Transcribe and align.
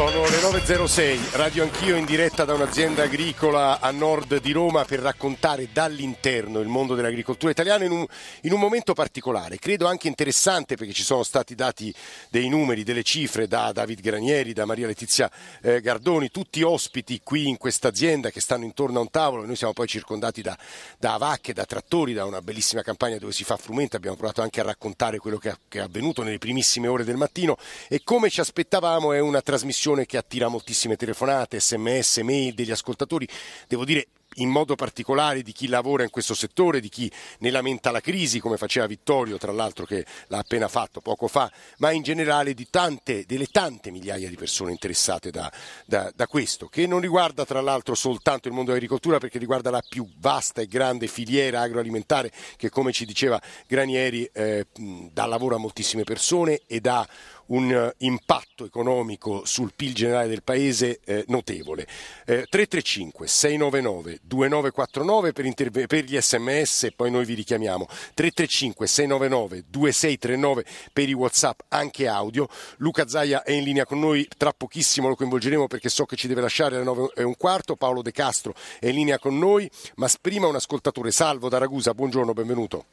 Sono 0.00 0.22
le 0.22 0.38
9.06, 0.38 1.36
radio 1.36 1.62
anch'io 1.62 1.94
in 1.94 2.06
diretta 2.06 2.46
da 2.46 2.54
un'azienda 2.54 3.02
agricola 3.02 3.80
a 3.80 3.90
nord 3.90 4.40
di 4.40 4.50
Roma 4.50 4.86
per 4.86 5.00
raccontare 5.00 5.68
dall'interno 5.74 6.60
il 6.60 6.68
mondo 6.68 6.94
dell'agricoltura 6.94 7.52
italiana 7.52 7.84
in 7.84 7.90
un, 7.90 8.06
in 8.44 8.52
un, 8.54 8.60
momento 8.60 8.94
particolare, 8.94 9.58
credo 9.58 9.86
anche 9.86 10.08
interessante 10.08 10.76
perché 10.76 10.94
ci 10.94 11.02
sono 11.02 11.22
stati 11.22 11.54
dati 11.54 11.94
dei 12.30 12.48
numeri, 12.48 12.82
delle 12.82 13.02
cifre 13.02 13.46
da 13.46 13.72
David 13.72 14.00
Granieri, 14.00 14.54
da 14.54 14.64
Maria 14.64 14.86
Letizia 14.86 15.30
eh, 15.60 15.82
Gardoni, 15.82 16.30
tutti 16.30 16.62
ospiti 16.62 17.20
qui 17.22 17.46
in 17.46 17.58
questa 17.58 17.88
azienda 17.88 18.30
che 18.30 18.40
stanno 18.40 18.64
intorno 18.64 19.00
a 19.00 19.02
un 19.02 19.10
tavolo, 19.10 19.44
noi 19.44 19.56
siamo 19.56 19.74
poi 19.74 19.86
circondati 19.86 20.40
da, 20.40 20.56
da 20.98 21.18
vacche, 21.18 21.52
da 21.52 21.66
trattori, 21.66 22.14
da 22.14 22.24
una 22.24 22.40
bellissima 22.40 22.80
campagna 22.80 23.18
dove 23.18 23.32
si 23.32 23.44
fa 23.44 23.58
frumento, 23.58 23.96
abbiamo 23.96 24.16
provato 24.16 24.40
anche 24.40 24.60
a 24.60 24.64
raccontare 24.64 25.18
quello 25.18 25.36
che, 25.36 25.54
che 25.68 25.80
è 25.80 25.82
avvenuto 25.82 26.22
nelle 26.22 26.38
primissime 26.38 26.88
ore 26.88 27.04
del 27.04 27.16
mattino. 27.16 27.58
E 27.86 28.00
come 28.02 28.30
ci 28.30 28.40
aspettavamo 28.40 29.12
è 29.12 29.20
una 29.20 29.42
trasmissione 29.42 29.88
che 30.06 30.16
attira 30.16 30.48
moltissime 30.48 30.96
telefonate, 30.96 31.60
sms, 31.60 32.18
mail 32.18 32.54
degli 32.54 32.70
ascoltatori. 32.70 33.28
Devo 33.66 33.84
dire 33.84 34.08
in 34.34 34.48
modo 34.48 34.76
particolare 34.76 35.42
di 35.42 35.52
chi 35.52 35.66
lavora 35.66 36.04
in 36.04 36.10
questo 36.10 36.34
settore, 36.34 36.80
di 36.80 36.88
chi 36.88 37.10
ne 37.38 37.50
lamenta 37.50 37.90
la 37.90 38.00
crisi, 38.00 38.38
come 38.38 38.56
faceva 38.56 38.86
Vittorio, 38.86 39.38
tra 39.38 39.50
l'altro 39.50 39.84
che 39.84 40.06
l'ha 40.28 40.38
appena 40.38 40.68
fatto 40.68 41.00
poco 41.00 41.26
fa, 41.26 41.50
ma 41.78 41.90
in 41.90 42.02
generale 42.02 42.54
di 42.54 42.68
tante, 42.70 43.24
delle 43.26 43.46
tante 43.46 43.90
migliaia 43.90 44.28
di 44.28 44.36
persone 44.36 44.70
interessate 44.70 45.30
da, 45.30 45.50
da, 45.84 46.12
da 46.14 46.26
questo, 46.26 46.68
che 46.68 46.86
non 46.86 47.00
riguarda 47.00 47.44
tra 47.44 47.60
l'altro 47.60 47.94
soltanto 47.94 48.46
il 48.46 48.54
mondo 48.54 48.70
dell'agricoltura, 48.70 49.18
perché 49.18 49.38
riguarda 49.38 49.70
la 49.70 49.82
più 49.86 50.08
vasta 50.18 50.60
e 50.60 50.66
grande 50.66 51.08
filiera 51.08 51.62
agroalimentare 51.62 52.30
che, 52.56 52.70
come 52.70 52.92
ci 52.92 53.04
diceva 53.04 53.40
Granieri, 53.66 54.30
eh, 54.32 54.66
dà 55.12 55.26
lavoro 55.26 55.56
a 55.56 55.58
moltissime 55.58 56.04
persone 56.04 56.60
e 56.66 56.80
dà 56.80 57.06
un 57.50 57.72
eh, 57.72 57.94
impatto 57.98 58.64
economico 58.64 59.44
sul 59.44 59.72
PIL 59.74 59.94
generale 59.94 60.28
del 60.28 60.42
Paese 60.42 61.00
eh, 61.04 61.24
notevole. 61.28 61.86
Eh, 62.26 62.46
335 62.48 63.26
699 63.26 64.18
2949 64.22 65.32
per, 65.32 65.44
interve- 65.44 65.86
per, 65.86 66.04
gli 66.04 66.20
sms 66.20 66.84
e 66.84 66.92
poi 66.92 67.10
noi 67.10 67.24
vi 67.24 67.34
richiamiamo. 67.34 67.86
335 67.86 68.86
699 68.86 69.64
2639 69.68 70.64
per 70.92 71.08
i 71.08 71.12
WhatsApp 71.12 71.60
anche 71.68 72.08
audio. 72.08 72.48
Luca 72.78 73.06
Zaia 73.06 73.42
è 73.42 73.52
in 73.52 73.64
linea 73.64 73.86
con 73.86 73.98
noi, 73.98 74.28
tra 74.36 74.52
pochissimo 74.52 75.08
lo 75.08 75.14
coinvolgeremo 75.14 75.66
perché 75.66 75.88
so 75.88 76.04
che 76.04 76.16
ci 76.16 76.28
deve 76.28 76.40
lasciare 76.40 76.76
alle 76.76 76.84
9 76.84 77.12
e 77.14 77.22
un 77.22 77.36
quarto. 77.36 77.76
Paolo 77.76 78.02
De 78.02 78.12
Castro 78.12 78.54
è 78.78 78.88
in 78.88 78.94
linea 78.94 79.18
con 79.18 79.38
noi, 79.38 79.70
ma 79.96 80.08
prima 80.20 80.46
un 80.46 80.54
ascoltatore, 80.54 81.10
Salvo 81.10 81.48
da 81.48 81.58
Ragusa, 81.58 81.94
buongiorno, 81.94 82.32
benvenuto. 82.32 82.84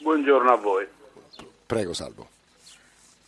Buongiorno 0.00 0.50
a 0.50 0.56
voi. 0.56 0.86
Prego 1.66 1.92
Salvo. 1.92 2.31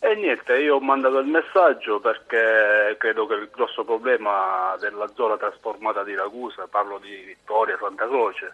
E 0.05 0.13
niente, 0.13 0.55
io 0.59 0.75
ho 0.75 0.79
mandato 0.79 1.17
il 1.17 1.25
messaggio 1.25 1.99
perché 1.99 2.95
credo 2.99 3.25
che 3.25 3.33
il 3.33 3.49
grosso 3.51 3.83
problema 3.83 4.75
della 4.79 5.07
zona 5.15 5.35
trasformata 5.35 6.03
di 6.03 6.13
Ragusa, 6.13 6.67
parlo 6.67 6.99
di 6.99 7.23
Vittoria, 7.25 7.75
Santa 7.79 8.05
Croce, 8.05 8.53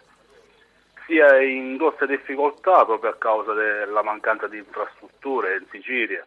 sia 1.04 1.42
in 1.42 1.76
grosse 1.76 2.06
difficoltà 2.06 2.86
proprio 2.86 3.10
a 3.10 3.16
causa 3.16 3.52
della 3.52 4.02
mancanza 4.02 4.46
di 4.46 4.56
infrastrutture 4.56 5.58
in 5.58 5.66
Sicilia. 5.70 6.24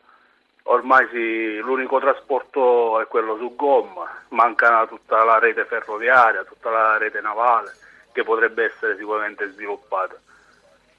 Ormai 0.65 1.07
sì, 1.09 1.57
l'unico 1.57 1.97
trasporto 1.97 3.01
è 3.01 3.07
quello 3.07 3.35
su 3.37 3.55
gomma, 3.55 4.07
manca 4.29 4.85
tutta 4.85 5.23
la 5.23 5.39
rete 5.39 5.65
ferroviaria, 5.65 6.43
tutta 6.43 6.69
la 6.69 6.97
rete 6.99 7.19
navale 7.21 7.73
che 8.11 8.21
potrebbe 8.21 8.65
essere 8.65 8.95
sicuramente 8.95 9.49
sviluppata. 9.49 10.21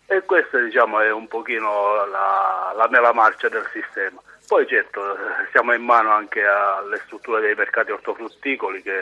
E 0.07 0.23
questa 0.25 0.59
diciamo, 0.59 1.01
è 1.01 1.11
un 1.11 1.27
pochino 1.27 2.07
la, 2.07 2.73
la 2.77 2.89
mela 2.89 3.13
marcia 3.13 3.49
del 3.49 3.69
sistema. 3.73 4.21
Poi 4.47 4.67
certo 4.69 5.01
siamo 5.51 5.73
in 5.73 5.83
mano 5.83 6.11
anche 6.11 6.45
alle 6.45 7.01
strutture 7.05 7.41
dei 7.41 7.55
mercati 7.57 7.91
ortofrutticoli 7.91 8.83
che, 8.83 8.93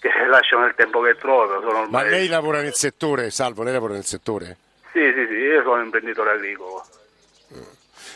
che 0.00 0.10
lasciano 0.26 0.66
il 0.66 0.74
tempo 0.74 1.00
che 1.00 1.16
trovano. 1.16 1.86
Ma 1.88 2.02
lei 2.02 2.26
lavora 2.26 2.60
nel 2.60 2.74
settore, 2.74 3.30
Salvo, 3.30 3.62
lei 3.62 3.72
lavora 3.72 3.94
nel 3.94 4.04
settore? 4.04 4.56
Sì, 4.90 5.12
sì, 5.14 5.26
sì, 5.28 5.34
io 5.34 5.62
sono 5.62 5.80
imprenditore 5.80 6.30
agricolo. 6.32 6.84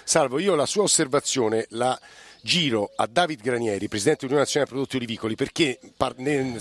Salvo, 0.02 0.38
io 0.38 0.54
la 0.54 0.66
sua 0.66 0.82
osservazione 0.82 1.66
la 1.70 1.98
giro 2.46 2.92
a 2.94 3.06
David 3.06 3.42
Granieri, 3.42 3.88
Presidente 3.88 4.20
dell'Unione 4.20 4.44
Nazionale 4.44 4.70
Prodotti 4.70 4.96
Olivicoli, 4.96 5.34
perché 5.34 5.80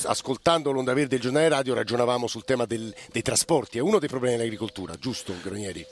ascoltando 0.04 0.72
l'onda 0.72 0.94
verde 0.94 1.10
del 1.10 1.20
giornale 1.20 1.48
radio 1.48 1.76
ragionavamo 1.76 2.26
sul 2.26 2.44
tema 2.44 2.66
del, 2.66 2.94
dei 3.12 3.22
trasporti, 3.22 3.78
è 3.78 3.82
uno 3.82 4.00
dei 4.00 4.10
problemi 4.10 4.36
dell'agricoltura, 4.36 4.96
giusto 5.00 5.34
Granieri? 5.42 5.86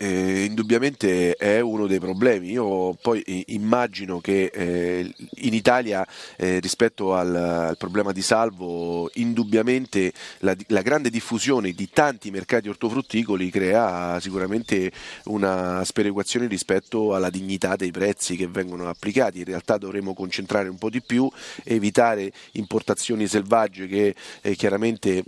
Eh, 0.00 0.44
indubbiamente 0.44 1.34
è 1.34 1.58
uno 1.58 1.88
dei 1.88 1.98
problemi. 1.98 2.50
Io 2.50 2.94
poi 3.02 3.42
immagino 3.48 4.20
che 4.20 4.44
eh, 4.44 5.12
in 5.38 5.54
Italia 5.54 6.06
eh, 6.36 6.60
rispetto 6.60 7.16
al, 7.16 7.34
al, 7.34 7.76
problema 7.76 8.12
di 8.12 8.22
Salvo, 8.22 9.10
indubbiamente 9.14 10.12
la, 10.38 10.54
la, 10.68 10.82
grande 10.82 11.10
diffusione 11.10 11.72
di 11.72 11.90
tanti 11.90 12.30
mercati 12.30 12.68
ortofrutticoli 12.68 13.50
crea 13.50 14.20
sicuramente 14.20 14.92
una 15.24 15.82
sperequazione 15.84 16.46
rispetto 16.46 17.12
alla 17.16 17.28
dignità 17.28 17.74
dei 17.74 17.90
prezzi 17.90 18.36
che 18.36 18.46
vengono 18.46 18.88
applicati. 18.88 19.38
In 19.38 19.46
realtà 19.46 19.78
dovremmo 19.78 20.14
concentrare 20.14 20.68
un 20.68 20.78
po' 20.78 20.90
di 20.90 21.02
più, 21.02 21.28
evitare 21.64 22.32
importazioni 22.52 23.26
selvagge 23.26 23.88
che 23.88 24.14
eh, 24.42 24.54
chiaramente 24.54 25.24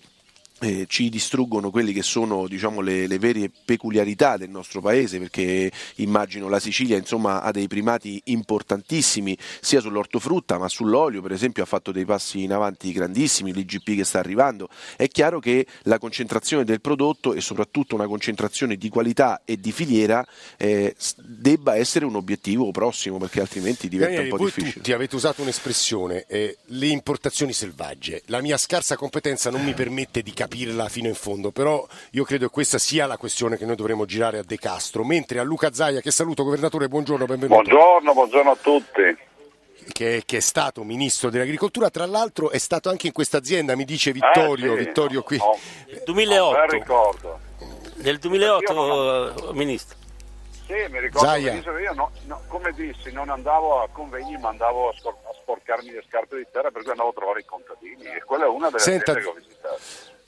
eh, 0.60 0.84
ci 0.88 1.08
distruggono 1.08 1.70
quelle 1.70 1.92
che 1.92 2.02
sono 2.02 2.46
diciamo, 2.46 2.80
le, 2.80 3.06
le, 3.06 3.18
vere 3.18 3.50
peculiarità 3.64 4.36
del 4.36 4.50
nostro 4.50 4.80
paese, 4.80 5.18
perché 5.18 5.70
immagino 5.96 6.48
la 6.48 6.60
Sicilia 6.60 6.96
insomma, 6.96 7.42
ha 7.42 7.50
dei 7.50 7.66
primati 7.66 8.20
importantissimi 8.24 9.36
sia 9.60 9.80
sull'ortofrutta 9.80 10.58
ma 10.58 10.68
sull'olio, 10.68 11.22
per 11.22 11.32
esempio 11.32 11.62
ha 11.62 11.66
fatto 11.66 11.92
dei 11.92 12.04
passi 12.04 12.42
in 12.42 12.52
avanti 12.52 12.92
grandissimi, 12.92 13.52
l'IGP 13.52 13.96
che 13.96 14.04
sta 14.04 14.18
arrivando. 14.18 14.68
È 14.96 15.08
chiaro 15.08 15.40
che 15.40 15.66
la 15.82 15.98
concentrazione 15.98 16.64
del 16.64 16.80
prodotto 16.80 17.32
e 17.32 17.40
soprattutto 17.40 17.94
una 17.94 18.06
concentrazione 18.06 18.76
di 18.76 18.88
qualità 18.88 19.42
e 19.44 19.58
di 19.58 19.72
filiera 19.72 20.26
eh, 20.58 20.94
debba 21.16 21.76
essere 21.76 22.04
un 22.04 22.16
obiettivo 22.16 22.70
prossimo, 22.70 23.18
perché 23.18 23.40
altrimenti 23.40 23.88
diventa 23.88 24.16
Daniele, 24.16 24.32
un 24.32 24.36
po' 24.36 24.44
voi 24.44 24.52
difficile. 24.54 24.72
Tutti 24.74 24.92
avete 24.92 25.16
usato 25.16 25.42
un'espressione, 25.42 26.26
eh, 26.28 26.58
le 26.66 26.86
importazioni 26.86 27.52
selvagge. 27.52 28.22
La 28.26 28.40
mia 28.40 28.58
scarsa 28.58 28.96
competenza 28.96 29.50
non 29.50 29.64
mi 29.64 29.72
permette 29.72 30.22
di 30.22 30.32
capire 30.32 30.49
capirla 30.50 30.88
fino 30.88 31.06
in 31.06 31.14
fondo, 31.14 31.52
però 31.52 31.86
io 32.10 32.24
credo 32.24 32.46
che 32.46 32.52
questa 32.52 32.78
sia 32.78 33.06
la 33.06 33.16
questione 33.16 33.56
che 33.56 33.64
noi 33.64 33.76
dovremmo 33.76 34.04
girare 34.04 34.38
a 34.38 34.42
De 34.42 34.58
Castro, 34.58 35.04
mentre 35.04 35.38
a 35.38 35.44
Luca 35.44 35.72
Zaia, 35.72 36.00
che 36.00 36.10
saluto, 36.10 36.42
governatore, 36.42 36.88
buongiorno, 36.88 37.24
benvenuto. 37.24 37.62
Buongiorno, 37.62 38.12
buongiorno 38.12 38.50
a 38.50 38.56
tutti. 38.60 39.28
Che, 39.92 40.22
che, 40.26 40.36
è 40.36 40.40
stato 40.40 40.82
ministro 40.82 41.30
dell'agricoltura, 41.30 41.88
tra 41.88 42.04
l'altro 42.04 42.50
è 42.50 42.58
stato 42.58 42.90
anche 42.90 43.06
in 43.06 43.12
questa 43.12 43.38
azienda, 43.38 43.76
mi 43.76 43.84
dice 43.84 44.12
Vittorio, 44.12 44.74
eh, 44.74 44.78
sì, 44.78 44.84
Vittorio 44.84 45.22
qui. 45.22 45.38
No, 45.38 45.56
Nel 45.86 46.02
2008. 46.04 46.72
ricordo. 46.72 47.40
Nel 47.94 48.18
2008, 48.18 48.72
non... 48.72 49.56
ministro. 49.56 49.96
Sì, 50.66 50.74
mi 50.90 51.00
ricordo 51.00 51.26
Zaia. 51.26 51.54
io 51.54 51.92
no, 51.94 52.10
no, 52.26 52.42
come 52.46 52.72
dissi, 52.72 53.10
non 53.12 53.28
andavo 53.30 53.82
a 53.82 53.88
convegni, 53.90 54.36
ma 54.38 54.50
andavo 54.50 54.90
a, 54.90 54.94
scor- 54.96 55.16
a 55.24 55.34
sporcarmi 55.40 55.90
le 55.90 56.04
scarpe 56.06 56.36
di 56.36 56.46
terra 56.50 56.70
perché 56.70 56.90
andavo 56.90 57.08
a 57.08 57.12
trovare 57.12 57.40
i 57.40 57.44
contadini 57.44 58.04
e 58.04 58.22
quella 58.24 58.44
è 58.44 58.48
una 58.48 58.66
delle 58.66 58.78
Senta, 58.78 59.14
che 59.14 59.24
ho 59.24 59.32
visitato. 59.32 59.78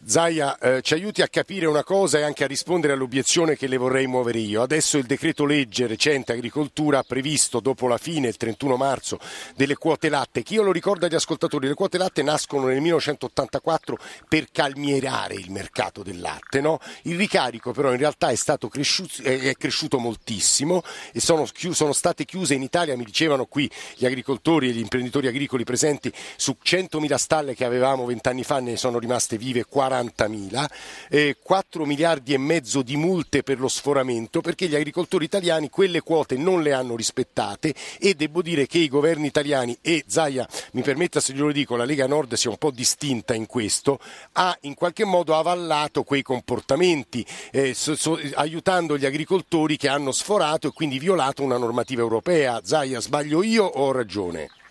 Zaia, 0.05 0.59
eh, 0.59 0.83
ci 0.83 0.95
aiuti 0.95 1.23
a 1.23 1.29
capire 1.29 1.67
una 1.67 1.85
cosa 1.85 2.19
e 2.19 2.23
anche 2.23 2.43
a 2.43 2.49
rispondere 2.49 2.93
all'obiezione 2.93 3.57
che 3.57 3.69
le 3.69 3.77
vorrei 3.77 4.09
muovere 4.09 4.41
io. 4.41 4.61
Adesso 4.61 4.99
il 4.99 5.05
decreto 5.05 5.45
legge 5.45 5.87
recente 5.87 6.33
agricoltura 6.33 6.99
ha 6.99 7.05
previsto 7.05 7.61
dopo 7.61 7.87
la 7.87 7.99
fine, 7.99 8.27
il 8.27 8.37
31 8.37 8.77
marzo, 8.77 9.21
delle 9.55 9.77
quote 9.77 10.09
latte, 10.09 10.43
che 10.43 10.55
io 10.55 10.63
lo 10.63 10.73
ricordo 10.73 11.07
agli 11.07 11.15
ascoltatori, 11.15 11.69
le 11.69 11.75
quote 11.75 11.99
latte 11.99 12.25
nascono 12.25 12.67
nel 12.67 12.81
1984 12.81 13.97
per 14.29 14.49
calmierare 14.51 15.35
il 15.35 15.53
mercato 15.53 16.03
del 16.03 16.19
latte. 16.19 16.61
No? 16.61 16.81
Il 17.03 17.17
ricarico 17.17 17.71
però 17.71 17.93
in 17.93 17.99
realtà 17.99 18.31
è, 18.31 18.37
cresciuto, 18.71 19.23
è 19.23 19.55
cresciuto 19.57 20.01
moltissimo 20.01 20.83
e 21.13 21.21
sono, 21.21 21.47
sono 21.55 21.93
state 21.93 22.25
chiuse 22.25 22.55
in 22.55 22.63
Italia, 22.63 22.97
mi 22.97 23.05
dicevano 23.05 23.45
qui 23.45 23.71
gli 23.95 24.05
agricoltori 24.05 24.69
e 24.69 24.73
gli 24.73 24.81
imprenditori 24.81 25.29
agricoli 25.29 25.63
presenti, 25.63 26.13
su 26.35 26.57
100.000 26.61 27.15
stalle 27.15 27.55
che 27.55 27.65
avevamo 27.65 28.05
vent'anni 28.05 28.43
fa 28.43 28.59
ne 28.59 28.77
sono 28.77 28.99
rimaste 28.99 29.39
vive 29.39 29.65
40 29.65 29.91
40.000, 29.93 30.71
eh, 31.11 31.37
4 31.43 31.85
miliardi 31.85 32.33
e 32.33 32.39
mezzo 32.39 32.83
di 32.83 32.97
multe 32.97 33.43
per 33.43 33.61
lo 33.61 33.69
sforamento 33.69 34.41
perché 34.41 34.67
gli 34.67 34.75
agricoltori 34.75 35.25
italiani 35.25 35.69
quelle 35.69 36.01
quote 36.01 36.37
non 36.37 36.63
le 36.63 36.73
hanno 36.73 36.97
rispettate 36.97 37.75
e 37.99 38.15
devo 38.15 38.41
dire 38.41 38.67
che 38.67 38.79
i 38.79 38.89
governi 38.89 39.27
italiani 39.27 39.77
e 39.83 40.05
Zaia, 40.07 40.49
mi 40.73 40.83
permetta 40.83 41.21
se 41.21 41.35
glielo 41.35 41.53
dico, 41.53 41.77
la 41.77 41.85
Lega 41.85 42.07
Nord 42.07 42.35
si 42.35 42.47
è 42.47 42.51
un 42.51 42.57
po' 42.57 42.71
distinta 42.71 43.35
in 43.35 43.47
questo, 43.47 43.99
ha 44.33 44.57
in 44.63 44.75
qualche 44.75 45.05
modo 45.05 45.37
avallato 45.37 46.03
quei 46.05 46.23
comportamenti 46.23 47.25
eh, 47.51 47.75
so, 47.75 47.95
so, 47.97 48.19
aiutando 48.35 48.97
gli 48.97 49.05
agricoltori 49.05 49.77
che 49.77 49.89
hanno 49.89 50.13
sforato 50.13 50.69
e 50.69 50.73
quindi 50.73 50.99
violato 50.99 51.43
una 51.43 51.59
normativa 51.59 52.01
europea. 52.01 52.61
Zaia, 52.65 53.01
sbaglio 53.01 53.43
io 53.43 53.65
o 53.65 53.87
ho 53.87 53.93
ragione? 53.93 54.62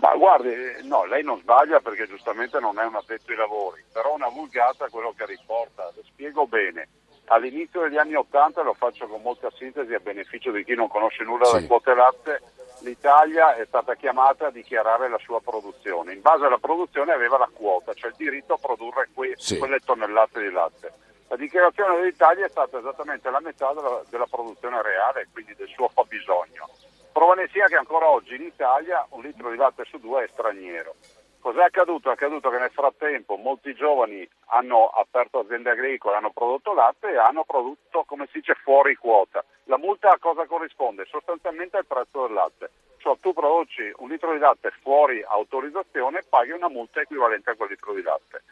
Ma 0.00 0.14
guardi, 0.16 0.54
no, 0.84 1.04
lei 1.04 1.22
non 1.22 1.38
sbaglia 1.40 1.80
perché 1.80 2.06
giustamente 2.06 2.58
non 2.58 2.78
è 2.78 2.84
un 2.84 2.94
addetto 2.96 3.30
ai 3.32 3.36
lavori, 3.36 3.84
però 3.92 4.14
una 4.14 4.28
vulgata 4.28 4.86
è 4.86 4.88
quello 4.90 5.12
che 5.16 5.26
riporta, 5.26 5.90
le 5.94 6.02
spiego 6.04 6.46
bene. 6.46 6.88
all'inizio 7.32 7.82
degli 7.82 7.96
anni 7.96 8.14
80, 8.14 8.62
lo 8.62 8.74
faccio 8.74 9.06
con 9.06 9.22
molta 9.22 9.48
sintesi 9.52 9.94
a 9.94 10.00
beneficio 10.00 10.50
di 10.50 10.64
chi 10.64 10.74
non 10.74 10.88
conosce 10.88 11.22
nulla 11.22 11.44
Sì. 11.44 11.54
delle 11.54 11.66
quote 11.68 11.94
latte, 11.94 12.42
l'Italia 12.80 13.54
è 13.54 13.64
stata 13.66 13.94
chiamata 13.94 14.46
a 14.46 14.50
dichiarare 14.50 15.08
la 15.08 15.18
sua 15.18 15.40
produzione. 15.40 16.12
In 16.12 16.22
base 16.22 16.46
alla 16.46 16.58
produzione 16.58 17.12
aveva 17.12 17.38
la 17.38 17.48
quota, 17.52 17.94
cioè 17.94 18.10
il 18.10 18.16
diritto 18.16 18.54
a 18.54 18.58
produrre 18.58 19.10
que- 19.14 19.34
Sì. 19.36 19.58
quelle 19.58 19.78
tonnellate 19.78 20.40
di 20.40 20.50
latte. 20.50 20.92
La 21.28 21.36
dichiarazione 21.36 22.00
dell'Italia 22.00 22.46
è 22.46 22.48
stata 22.48 22.78
esattamente 22.78 23.30
la 23.30 23.38
metà 23.40 23.72
della, 23.74 24.02
della 24.08 24.26
produzione 24.26 24.82
reale, 24.82 25.28
quindi 25.32 25.54
del 25.54 25.68
suo 25.68 25.88
fabbisogno. 25.88 26.68
Prova 27.12 27.34
ne 27.34 27.48
sia 27.52 27.66
che 27.66 27.76
ancora 27.76 28.08
oggi 28.08 28.36
in 28.36 28.42
Italia 28.42 29.04
un 29.10 29.22
litro 29.22 29.50
di 29.50 29.56
latte 29.56 29.84
su 29.84 29.98
due 29.98 30.24
è 30.24 30.28
straniero. 30.28 30.94
Cos'è 31.40 31.62
accaduto? 31.62 32.10
È 32.10 32.12
accaduto 32.12 32.50
che 32.50 32.58
nel 32.58 32.70
frattempo 32.70 33.36
molti 33.36 33.74
giovani 33.74 34.28
hanno 34.48 34.88
aperto 34.88 35.40
aziende 35.40 35.70
agricole, 35.70 36.16
hanno 36.16 36.30
prodotto 36.30 36.74
latte 36.74 37.10
e 37.10 37.16
hanno 37.16 37.44
prodotto, 37.44 38.04
come 38.04 38.26
si 38.26 38.38
dice, 38.38 38.54
fuori 38.62 38.94
quota. 38.94 39.42
La 39.64 39.78
multa 39.78 40.10
a 40.10 40.18
cosa 40.18 40.46
corrisponde? 40.46 41.06
Sostanzialmente 41.06 41.78
al 41.78 41.86
prezzo 41.86 42.26
del 42.26 42.34
latte. 42.34 42.70
Cioè 42.98 43.18
tu 43.18 43.32
produci 43.32 43.90
un 43.96 44.08
litro 44.08 44.32
di 44.32 44.38
latte 44.38 44.70
fuori 44.82 45.24
autorizzazione, 45.26 46.22
paghi 46.28 46.50
una 46.50 46.68
multa 46.68 47.00
equivalente 47.00 47.50
a 47.50 47.54
quel 47.54 47.70
litro 47.70 47.94
di 47.94 48.02
latte. 48.02 48.42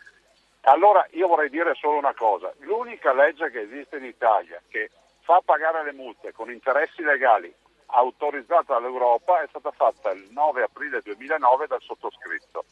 Allora 0.63 1.07
io 1.11 1.29
vorrei 1.29 1.51
dire 1.51 1.75
solo 1.75 1.99
una 1.99 2.15
cosa, 2.15 2.53
l'unica 2.61 3.13
legge 3.13 3.51
che 3.51 3.61
esiste 3.61 3.99
in 3.99 4.05
Italia 4.05 4.61
che 4.69 4.91
fa 5.21 5.41
pagare 5.45 5.85
le 5.85 5.93
multe 5.93 6.33
con 6.33 6.51
interessi 6.51 7.03
legali 7.03 7.55
autorizzata 7.89 8.75
dall'Europa 8.75 9.43
è 9.43 9.47
stata 9.49 9.71
fatta 9.71 10.11
il 10.11 10.29
9 10.31 10.63
aprile 10.63 11.01
2009 11.03 11.67
dal 11.67 11.83
sottoscritto. 11.83 12.65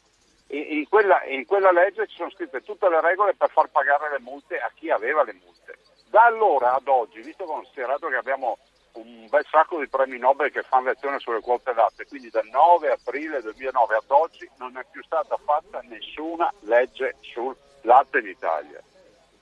In, 0.49 0.87
quella, 0.87 1.23
in 1.25 1.45
quella 1.45 1.71
legge 1.71 2.07
ci 2.07 2.15
sono 2.15 2.29
scritte 2.29 2.63
tutte 2.63 2.87
le 2.87 3.01
regole 3.01 3.35
per 3.35 3.49
far 3.49 3.67
pagare 3.69 4.11
le 4.11 4.19
multe 4.19 4.57
a 4.59 4.71
chi 4.73 4.89
aveva 4.89 5.23
le 5.23 5.33
multe. 5.33 5.77
Da 6.09 6.21
allora 6.23 6.73
ad 6.73 6.87
oggi, 6.87 7.21
visto 7.21 7.43
considerato 7.43 8.07
che 8.07 8.15
abbiamo 8.15 8.57
un 8.93 9.27
bel 9.29 9.45
sacco 9.49 9.79
di 9.79 9.87
premi 9.87 10.17
Nobel 10.17 10.51
che 10.51 10.63
fanno 10.63 10.87
lezione 10.87 11.19
sulle 11.19 11.41
quote 11.41 11.73
latte, 11.73 12.07
quindi 12.07 12.29
dal 12.29 12.47
9 12.47 12.91
aprile 12.91 13.41
2009 13.41 13.95
ad 13.95 14.09
oggi 14.09 14.49
non 14.57 14.77
è 14.77 14.85
più 14.89 15.03
stata 15.03 15.37
fatta 15.43 15.81
nessuna 15.83 16.51
legge 16.61 17.17
sul 17.21 17.55
latte 17.81 18.19
in 18.19 18.27
Italia. 18.27 18.81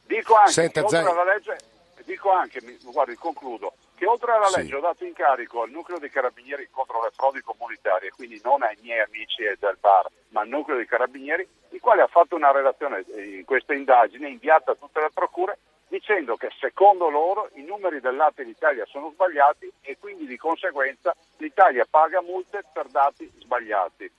Dico 0.03 0.35
anche, 0.35 0.51
Senta, 0.51 0.83
oltre 0.83 0.99
alla 0.99 1.23
legge, 1.23 1.57
dico 2.03 2.31
anche, 2.31 2.59
guardi, 2.83 3.15
concludo, 3.15 3.73
che 3.95 4.05
oltre 4.05 4.33
alla 4.33 4.47
Sì. 4.47 4.59
legge 4.61 4.75
ho 4.75 4.79
dato 4.81 5.03
incarico 5.05 5.61
al 5.63 5.69
nucleo 5.69 5.97
dei 5.97 6.09
carabinieri 6.09 6.67
contro 6.69 7.01
le 7.01 7.11
frodi 7.15 7.41
comunitarie, 7.41 8.11
quindi 8.11 8.39
non 8.43 8.61
ai 8.63 8.77
miei 8.81 8.99
amici 8.99 9.43
e 9.43 9.55
del 9.59 9.77
bar, 9.79 10.07
ma 10.29 10.41
al 10.41 10.47
nucleo 10.47 10.75
dei 10.75 10.85
carabinieri, 10.85 11.47
il 11.69 11.79
quale 11.79 12.01
ha 12.01 12.07
fatto 12.07 12.35
una 12.35 12.51
relazione 12.51 13.03
eh, 13.15 13.37
in 13.37 13.45
questa 13.45 13.73
indagine 13.73 14.27
inviata 14.29 14.71
a 14.71 14.75
tutte 14.75 14.99
le 14.99 15.09
procure 15.13 15.57
dicendo 15.99 16.35
che 16.35 16.49
secondo 16.59 17.09
loro 17.09 17.49
i 17.55 17.63
numeri 17.63 18.01
del 18.01 18.15
latte 18.15 18.41
in 18.43 18.49
Italia 18.49 18.85
sono 18.91 19.11
sbagliati 19.13 19.71
e 19.81 19.97
quindi 19.97 20.25
di 20.27 20.35
conseguenza 20.37 21.15
l'Italia 21.37 21.85
paga 21.89 22.21
multe 22.21 22.63
per 22.73 22.87
dati 22.87 23.31
sbagliati. 23.39 24.11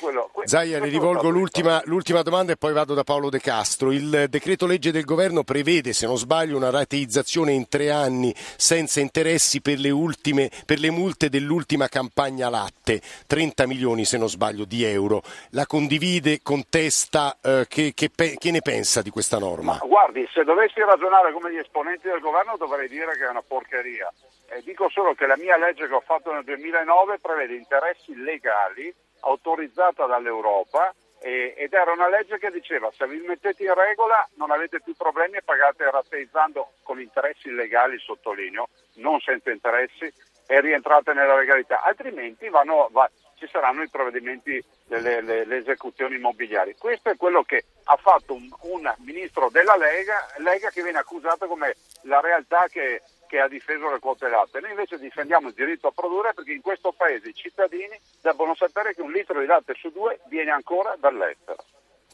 Quello, 0.00 0.30
que- 0.32 0.44
Mm. 0.44 0.46
Zaia, 0.46 0.78
le 0.80 0.88
rivolgo 0.88 1.28
l'ultima, 1.28 1.80
l'ultima 1.84 2.22
domanda 2.22 2.52
e 2.52 2.56
poi 2.56 2.72
vado 2.72 2.94
da 2.94 3.02
Paolo 3.04 3.28
De 3.28 3.38
Castro. 3.40 3.92
Il 3.92 4.26
decreto 4.30 4.66
legge 4.66 4.92
del 4.92 5.04
governo 5.04 5.42
prevede, 5.42 5.92
se 5.92 6.06
non 6.06 6.16
sbaglio, 6.16 6.56
una 6.56 6.70
rateizzazione 6.70 7.52
in 7.52 7.68
tre 7.68 7.90
anni 7.90 8.32
senza 8.56 9.00
interessi 9.00 9.60
per 9.60 9.78
le, 9.78 9.90
ultime, 9.90 10.50
per 10.64 10.78
le 10.78 10.90
multe 10.90 11.28
dell'ultima 11.28 11.88
campagna 11.88 12.48
latte, 12.48 13.00
30 13.26 13.66
milioni 13.66 14.04
se 14.04 14.16
non 14.16 14.28
sbaglio 14.28 14.64
di 14.64 14.84
euro. 14.84 15.22
La 15.50 15.66
condivide, 15.66 16.40
contesta, 16.42 17.36
eh, 17.42 17.66
che, 17.68 17.92
che 17.94 18.08
pe- 18.14 18.36
che 18.38 18.50
ne 18.50 18.60
pensa 18.62 19.02
di 19.02 19.10
questa 19.10 19.38
norma? 19.38 19.78
Ma 19.80 19.86
guardi, 19.86 20.26
se 20.32 20.44
dovessi 20.44 20.80
ragionare 20.80 21.08
come 21.32 21.52
gli 21.52 21.58
esponenti 21.58 22.08
del 22.08 22.20
governo 22.20 22.56
dovrei 22.56 22.88
dire 22.88 23.16
che 23.16 23.24
è 23.24 23.28
una 23.28 23.42
porcheria. 23.42 24.12
Eh, 24.48 24.62
dico 24.62 24.88
solo 24.88 25.14
che 25.14 25.26
la 25.26 25.36
mia 25.36 25.56
legge 25.56 25.86
che 25.88 25.94
ho 25.94 26.00
fatto 26.00 26.32
nel 26.32 26.44
2009 26.44 27.18
prevede 27.18 27.54
interessi 27.54 28.14
legali 28.16 28.92
autorizzata 29.20 30.06
dall'Europa 30.06 30.94
eh, 31.20 31.54
ed 31.56 31.72
era 31.72 31.92
una 31.92 32.08
legge 32.08 32.38
che 32.38 32.50
diceva 32.50 32.90
se 32.96 33.06
vi 33.06 33.18
mettete 33.18 33.64
in 33.64 33.74
regola 33.74 34.26
non 34.36 34.50
avete 34.50 34.80
più 34.80 34.94
problemi 34.96 35.36
e 35.36 35.42
pagate 35.42 35.90
rateizzando 35.90 36.72
con 36.82 37.00
interessi 37.00 37.50
legali, 37.50 37.98
sottolineo, 37.98 38.68
non 38.94 39.20
senza 39.20 39.50
interessi 39.50 40.10
e 40.46 40.60
rientrate 40.60 41.12
nella 41.12 41.36
legalità, 41.36 41.82
altrimenti 41.82 42.48
vanno, 42.48 42.88
va- 42.90 43.10
ci 43.40 43.48
saranno 43.50 43.82
i 43.82 43.88
provvedimenti, 43.88 44.62
le, 44.88 45.22
le- 45.22 45.44
le 45.46 45.56
esecuzioni 45.56 46.16
immobiliari. 46.16 46.76
Questo 46.76 47.08
è 47.08 47.16
quello 47.16 47.42
che 47.42 47.64
ha 47.84 47.96
fatto 47.96 48.34
un, 48.34 48.48
un 48.62 48.94
ministro 48.98 49.48
della 49.50 49.76
Lega, 49.76 50.26
Lega 50.36 50.68
che 50.68 50.82
viene 50.82 50.98
accusato 50.98 51.46
come 51.46 51.76
la 52.02 52.20
realtà 52.20 52.66
che, 52.68 53.00
che 53.26 53.40
ha 53.40 53.48
difeso 53.48 53.90
le 53.90 53.98
quote 53.98 54.28
latte. 54.28 54.60
Noi 54.60 54.70
invece 54.70 54.98
difendiamo 54.98 55.48
il 55.48 55.54
diritto 55.54 55.86
a 55.88 55.92
produrre 55.92 56.34
perché 56.34 56.52
in 56.52 56.60
questo 56.60 56.92
paese 56.92 57.30
i 57.30 57.34
cittadini 57.34 57.98
debbono 58.20 58.54
sapere 58.54 58.94
che 58.94 59.00
un 59.00 59.10
litro 59.10 59.40
di 59.40 59.46
latte 59.46 59.74
su 59.74 59.90
due 59.90 60.20
viene 60.26 60.50
ancora 60.50 60.94
dall'estero. 60.98 61.64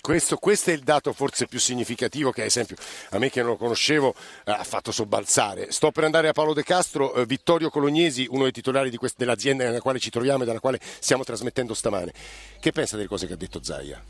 Questo, 0.06 0.37
questo 0.37 0.70
è 0.70 0.73
il 0.73 0.85
dato 0.85 1.12
forse 1.12 1.47
più 1.47 1.58
significativo 1.58 2.31
che, 2.31 2.43
ad 2.43 2.47
esempio, 2.47 2.76
a 3.11 3.19
me 3.19 3.29
che 3.29 3.41
non 3.41 3.50
lo 3.50 3.56
conoscevo 3.56 4.14
eh, 4.44 4.53
ha 4.53 4.62
fatto 4.62 4.93
sobbalzare. 4.93 5.73
Sto 5.73 5.91
per 5.91 6.05
andare 6.05 6.29
a 6.29 6.32
Paolo 6.32 6.55
De 6.55 6.62
Castro, 6.62 7.12
eh, 7.14 7.26
Vittorio 7.26 7.70
Colognesi, 7.70 8.25
uno 8.31 8.44
dei 8.44 8.53
titolari 8.53 8.94
quest- 8.94 9.17
dell'azienda 9.19 9.64
nella 9.64 9.81
quale 9.81 9.99
ci 9.99 10.11
troviamo 10.11 10.44
e 10.44 10.47
dalla 10.47 10.61
quale 10.61 10.79
stiamo 11.00 11.25
trasmettendo 11.25 11.75
stamane. 11.75 12.12
Che 12.61 12.70
pensa 12.70 12.94
delle 12.94 13.08
cose 13.08 13.26
che 13.26 13.32
ha 13.32 13.37
detto 13.37 13.61
Zaia? 13.64 14.00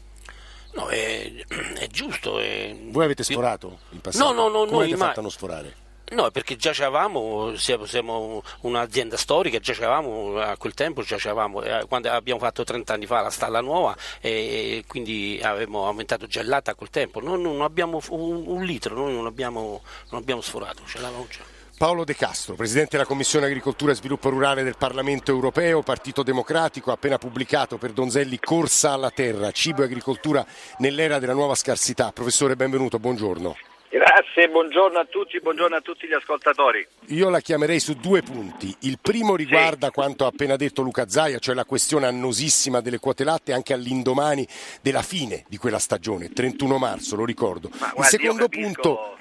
No, 0.75 0.89
è, 0.89 1.33
è 1.79 1.87
giusto. 1.87 2.41
è- 2.41 2.77
Voi 2.91 3.05
avete 3.07 3.25
sforato 3.25 3.79
in 3.93 4.03
passato? 4.03 4.23
No, 4.23 4.33
no, 4.35 4.49
no, 4.49 4.59
Come 4.59 4.71
noi 4.73 4.81
avete 4.83 4.97
mai- 4.99 5.07
fatto 5.09 5.21
a 5.21 5.23
non 5.23 5.31
sforare? 5.31 5.75
No, 6.13 6.31
perché 6.31 6.55
già 6.55 6.71
c'avevamo, 6.73 7.57
siamo, 7.57 8.43
un'azienda 8.61 9.17
storica, 9.17 9.59
già 9.59 9.73
c'avevamo 9.73 10.39
a 10.39 10.57
quel 10.57 10.73
tempo, 10.73 11.03
già 11.03 11.17
c'avevamo, 11.19 11.63
eh, 11.63 11.85
quando 11.89 12.11
abbiamo 12.11 12.39
fatto 12.39 12.63
30 12.63 12.93
anni 12.93 13.07
fa 13.07 13.23
la 13.23 13.31
stalla 13.31 13.61
nuova 13.61 13.97
e 14.21 14.85
quindi 14.87 15.41
avevamo 15.43 15.87
aumentato 15.87 16.29
già 16.29 16.45
latte 16.45 16.71
a 16.71 16.75
quel 16.75 16.91
tempo. 16.91 17.21
Noi 17.21 17.43
non 17.43 17.61
abbiamo 17.61 18.01
un, 18.11 18.45
un 18.47 18.63
litro, 18.63 18.95
noi 18.95 19.15
non 19.15 19.27
abbiamo, 19.27 19.83
non 20.11 20.21
abbiamo 20.21 20.43
sforato, 20.43 20.83
ce 20.87 21.01
l'avevamo 21.01 21.27
già. 21.29 21.41
Paolo 21.77 22.05
De 22.05 22.15
Castro, 22.15 22.55
Presidente 22.55 22.91
della 22.93 23.05
Commissione 23.05 23.47
Agricoltura 23.47 23.91
e 23.91 23.97
Sviluppo 23.97 24.29
Rurale 24.29 24.63
del 24.63 24.77
Parlamento 24.79 25.33
Europeo, 25.33 25.83
Partito 25.83 26.23
Democratico, 26.23 26.91
ha 26.91 26.95
appena 26.95 27.19
pubblicato 27.19 27.79
per 27.79 27.91
Donzelli 27.91 28.39
Corsa 28.39 28.93
alla 28.93 29.11
Terra, 29.11 29.51
cibo 29.51 29.83
e 29.83 29.87
agricoltura 29.87 30.47
nell'era 30.79 31.19
della 31.19 31.35
nuova 31.35 31.57
scarsità. 31.57 32.13
Professore, 32.13 32.55
benvenuto, 32.55 33.01
buongiorno. 33.01 33.57
Grazie, 33.89 34.49
buongiorno 34.49 34.99
a 34.99 35.05
tutti, 35.05 35.41
buongiorno 35.41 35.77
a 35.77 35.81
tutti 35.81 36.07
gli 36.07 36.13
ascoltatori. 36.13 36.87
Io 37.09 37.29
la 37.29 37.41
chiamerei 37.41 37.79
su 37.79 37.95
due 37.95 38.23
punti. 38.23 38.75
Il 38.81 38.99
primo 39.01 39.37
riguarda 39.37 39.91
quanto 39.91 40.25
ha 40.25 40.29
appena 40.29 40.57
detto 40.57 40.83
Luca 40.83 41.09
Zaia, 41.09 41.39
cioè 41.39 41.55
la 41.55 41.65
questione 41.65 42.07
annosissima 42.07 42.81
delle 42.81 42.99
quote 42.99 43.23
latte 43.25 43.53
anche 43.53 43.73
all'indomani 43.73 44.47
della 44.83 45.03
fine 45.03 45.45
di 45.49 45.57
quella 45.57 45.79
stagione, 45.79 46.31
31 46.31 46.79
marzo, 46.79 47.15
lo 47.17 47.25
ricordo. 47.25 47.71
Ma 47.71 47.87
Il 47.87 47.93
guardi, 47.95 48.17
io 48.17 48.21
secondo 48.21 48.49
punto 48.49 49.16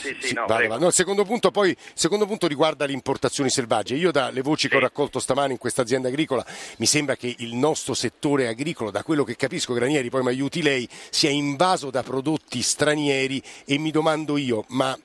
Sì, 0.00 0.16
sì, 0.18 0.34
no. 0.34 0.46
No, 0.46 0.86
il 0.86 0.92
secondo 0.92 1.24
punto 1.24 1.50
poi 1.50 1.76
secondo 1.94 2.26
punto 2.26 2.46
riguarda 2.46 2.86
le 2.86 2.92
importazioni 2.92 3.50
selvagge. 3.50 3.94
Io 3.94 4.10
dalle 4.10 4.40
voci 4.40 4.68
che 4.68 4.76
ho 4.76 4.80
raccolto 4.80 5.18
stamane 5.20 5.52
in 5.52 5.58
questa 5.58 5.82
azienda 5.82 6.08
agricola 6.08 6.44
mi 6.78 6.86
sembra 6.86 7.16
che 7.16 7.34
il 7.38 7.54
nostro 7.54 7.92
settore 7.94 8.48
agricolo, 8.48 8.90
da 8.90 9.02
quello 9.02 9.24
che 9.24 9.36
capisco, 9.36 9.74
Granieri, 9.74 10.08
poi 10.08 10.22
mi 10.22 10.28
aiuti 10.28 10.62
lei, 10.62 10.88
sia 11.10 11.30
invaso 11.30 11.90
da 11.90 12.02
prodotti 12.02 12.62
stranieri 12.62 13.42
e 13.66 13.78
mi 13.78 13.90
domando 13.90 14.36
io, 14.36 14.64
ma 14.68 14.96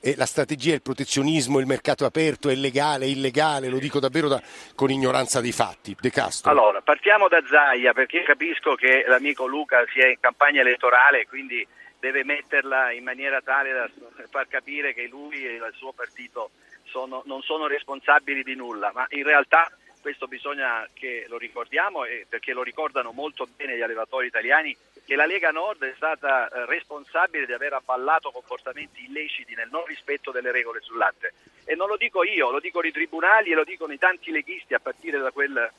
eh, 0.00 0.14
la 0.16 0.26
strategia, 0.26 0.74
il 0.74 0.82
protezionismo, 0.82 1.60
il 1.60 1.66
mercato 1.66 2.04
aperto 2.04 2.48
è 2.48 2.54
legale, 2.54 3.04
è 3.06 3.08
illegale? 3.08 3.68
Lo 3.68 3.78
dico 3.78 4.00
davvero 4.00 4.28
da- 4.28 4.42
con 4.74 4.90
ignoranza 4.90 5.40
dei 5.40 5.52
fatti. 5.52 5.96
De 5.98 6.10
Castro. 6.10 6.50
Allora, 6.50 6.80
partiamo 6.82 7.28
da 7.28 7.40
Zaia 7.48 7.92
perché 7.92 8.22
capisco 8.24 8.74
che 8.74 9.04
l'amico 9.06 9.46
Luca 9.46 9.84
sia 9.92 10.08
in 10.08 10.16
campagna 10.20 10.60
elettorale, 10.60 11.26
quindi 11.26 11.66
deve 12.02 12.24
metterla 12.24 12.90
in 12.90 13.04
maniera 13.04 13.40
tale 13.42 13.70
da 13.70 13.88
far 14.28 14.48
capire 14.48 14.92
che 14.92 15.06
lui 15.06 15.46
e 15.46 15.52
il 15.52 15.72
suo 15.76 15.92
partito 15.92 16.50
sono- 16.82 17.22
non 17.26 17.42
sono 17.42 17.68
responsabili 17.68 18.42
di 18.42 18.56
nulla, 18.56 18.90
ma 18.92 19.06
in 19.10 19.22
realtà 19.22 19.70
questo 20.00 20.26
bisogna 20.26 20.84
che 20.92 21.26
lo 21.28 21.38
ricordiamo 21.38 22.00
perché 22.28 22.52
lo 22.52 22.64
ricordano 22.64 23.12
molto 23.12 23.46
bene 23.56 23.76
gli 23.76 23.82
allevatori 23.82 24.26
italiani 24.26 24.76
che 25.04 25.14
la 25.14 25.26
Lega 25.26 25.52
Nord 25.52 25.84
è 25.84 25.92
stata 25.94 26.48
eh, 26.48 26.66
responsabile 26.66 27.46
di 27.46 27.52
aver 27.52 27.74
abballato 27.74 28.32
comportamenti 28.32 29.04
illeciti 29.04 29.54
nel 29.54 29.68
non 29.70 29.84
rispetto 29.84 30.32
delle 30.32 30.50
regole 30.50 30.80
sul 30.80 30.96
latte. 30.96 31.34
E 31.64 31.76
non 31.76 31.86
lo 31.86 31.96
dico 31.96 32.24
io, 32.24 32.50
lo 32.50 32.58
dicono 32.58 32.88
i 32.88 32.92
tribunali 32.92 33.52
e 33.52 33.54
lo 33.54 33.62
dicono 33.62 33.92
i 33.92 33.98
tanti 33.98 34.32
leghisti 34.32 34.74
a 34.74 34.80
partire 34.80 35.18
da 35.18 35.30
quel 35.30 35.70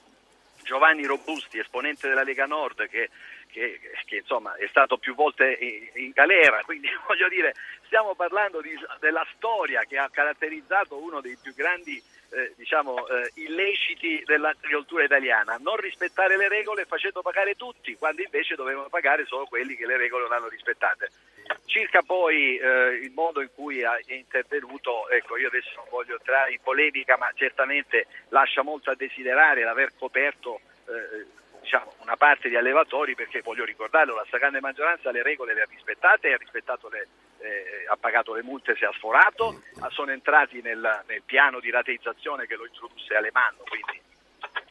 Giovanni 0.63 1.06
Robusti, 1.06 1.60
esponente 1.60 2.08
della 2.08 2.24
Lega 2.24 2.46
Nord, 2.46 2.88
che, 2.88 3.10
che- 3.53 3.79
che, 4.05 4.17
insomma 4.17 4.55
è 4.55 4.67
stato 4.67 4.98
più 4.98 5.13
volte 5.15 5.57
in, 5.60 6.05
in 6.05 6.12
galera, 6.12 6.62
quindi 6.63 6.89
voglio 7.07 7.29
dire, 7.29 7.53
stiamo 7.86 8.15
parlando 8.15 8.60
di- 8.62 8.77
della 9.00 9.25
storia 9.36 9.83
che 9.83 9.98
ha 9.98 10.10
caratterizzato 10.10 10.98
uno 10.98 11.22
dei 11.22 11.38
più 11.41 11.53
grandi 11.53 12.01
eh, 12.33 12.51
diciamo, 12.55 13.07
eh, 13.07 13.29
illeciti 13.36 14.24
dell'agricoltura 14.25 15.03
italiana, 15.03 15.57
non 15.62 15.75
rispettare 15.75 16.36
le 16.36 16.48
regole 16.48 16.86
facendo 16.86 17.22
pagare 17.22 17.53
tutti, 17.55 17.95
quando 17.95 18.24
invece 18.24 18.55
dovevano 18.55 18.89
pagare 18.89 19.25
solo 19.25 19.45
quelli 19.45 19.75
che 19.75 19.86
le 19.86 19.98
regole 19.98 20.24
non 20.24 20.31
hanno 20.33 20.48
rispettate. 20.48 21.12
Circa 21.65 22.01
poi 22.01 22.57
eh, 22.57 23.00
il 23.03 23.12
modo 23.12 23.39
in 23.41 23.50
cui 23.53 23.81
è 23.81 24.00
intervenuto, 24.07 25.07
ecco 25.10 25.38
io 25.38 25.48
adesso 25.48 25.74
non 25.75 25.86
voglio 25.91 26.15
entrare 26.17 26.53
in 26.53 26.60
polemica, 26.63 27.17
ma 27.17 27.29
certamente 27.36 28.07
lascia 28.29 28.63
molto 28.63 28.89
a 28.89 28.95
desiderare 28.95 29.62
l'aver 29.63 29.91
coperto 29.95 30.60
eh, 30.88 31.25
diciamo, 31.63 31.93
una 32.01 32.17
parte 32.17 32.50
di 32.50 32.55
allevatori 32.55 33.15
perché 33.15 33.41
voglio 33.41 33.63
ricordarlo, 33.63 34.15
la 34.15 34.25
stragrande 34.25 34.60
maggioranza 34.60 35.12
le 35.12 35.24
regole 35.24 35.53
le 35.53 35.62
ha 35.62 35.67
rispettate, 35.67 36.34
ha, 36.34 36.38
le, 36.91 37.08
eh, 37.39 37.86
ha 37.88 37.96
pagato 37.96 38.34
le 38.34 38.43
multe 38.43 38.75
se 38.75 38.86
ha 38.86 38.91
sforato, 38.91 39.62
sono 39.89 40.12
entrati 40.12 40.62
nel, 40.62 41.03
nel, 41.08 41.24
piano 41.25 41.60
di 41.60 41.72
rateizzazione 41.72 42.46
che 42.46 42.55
lo 42.55 42.65
introdusse 42.65 43.15
Alemanno, 43.15 43.63
quindi 43.65 44.01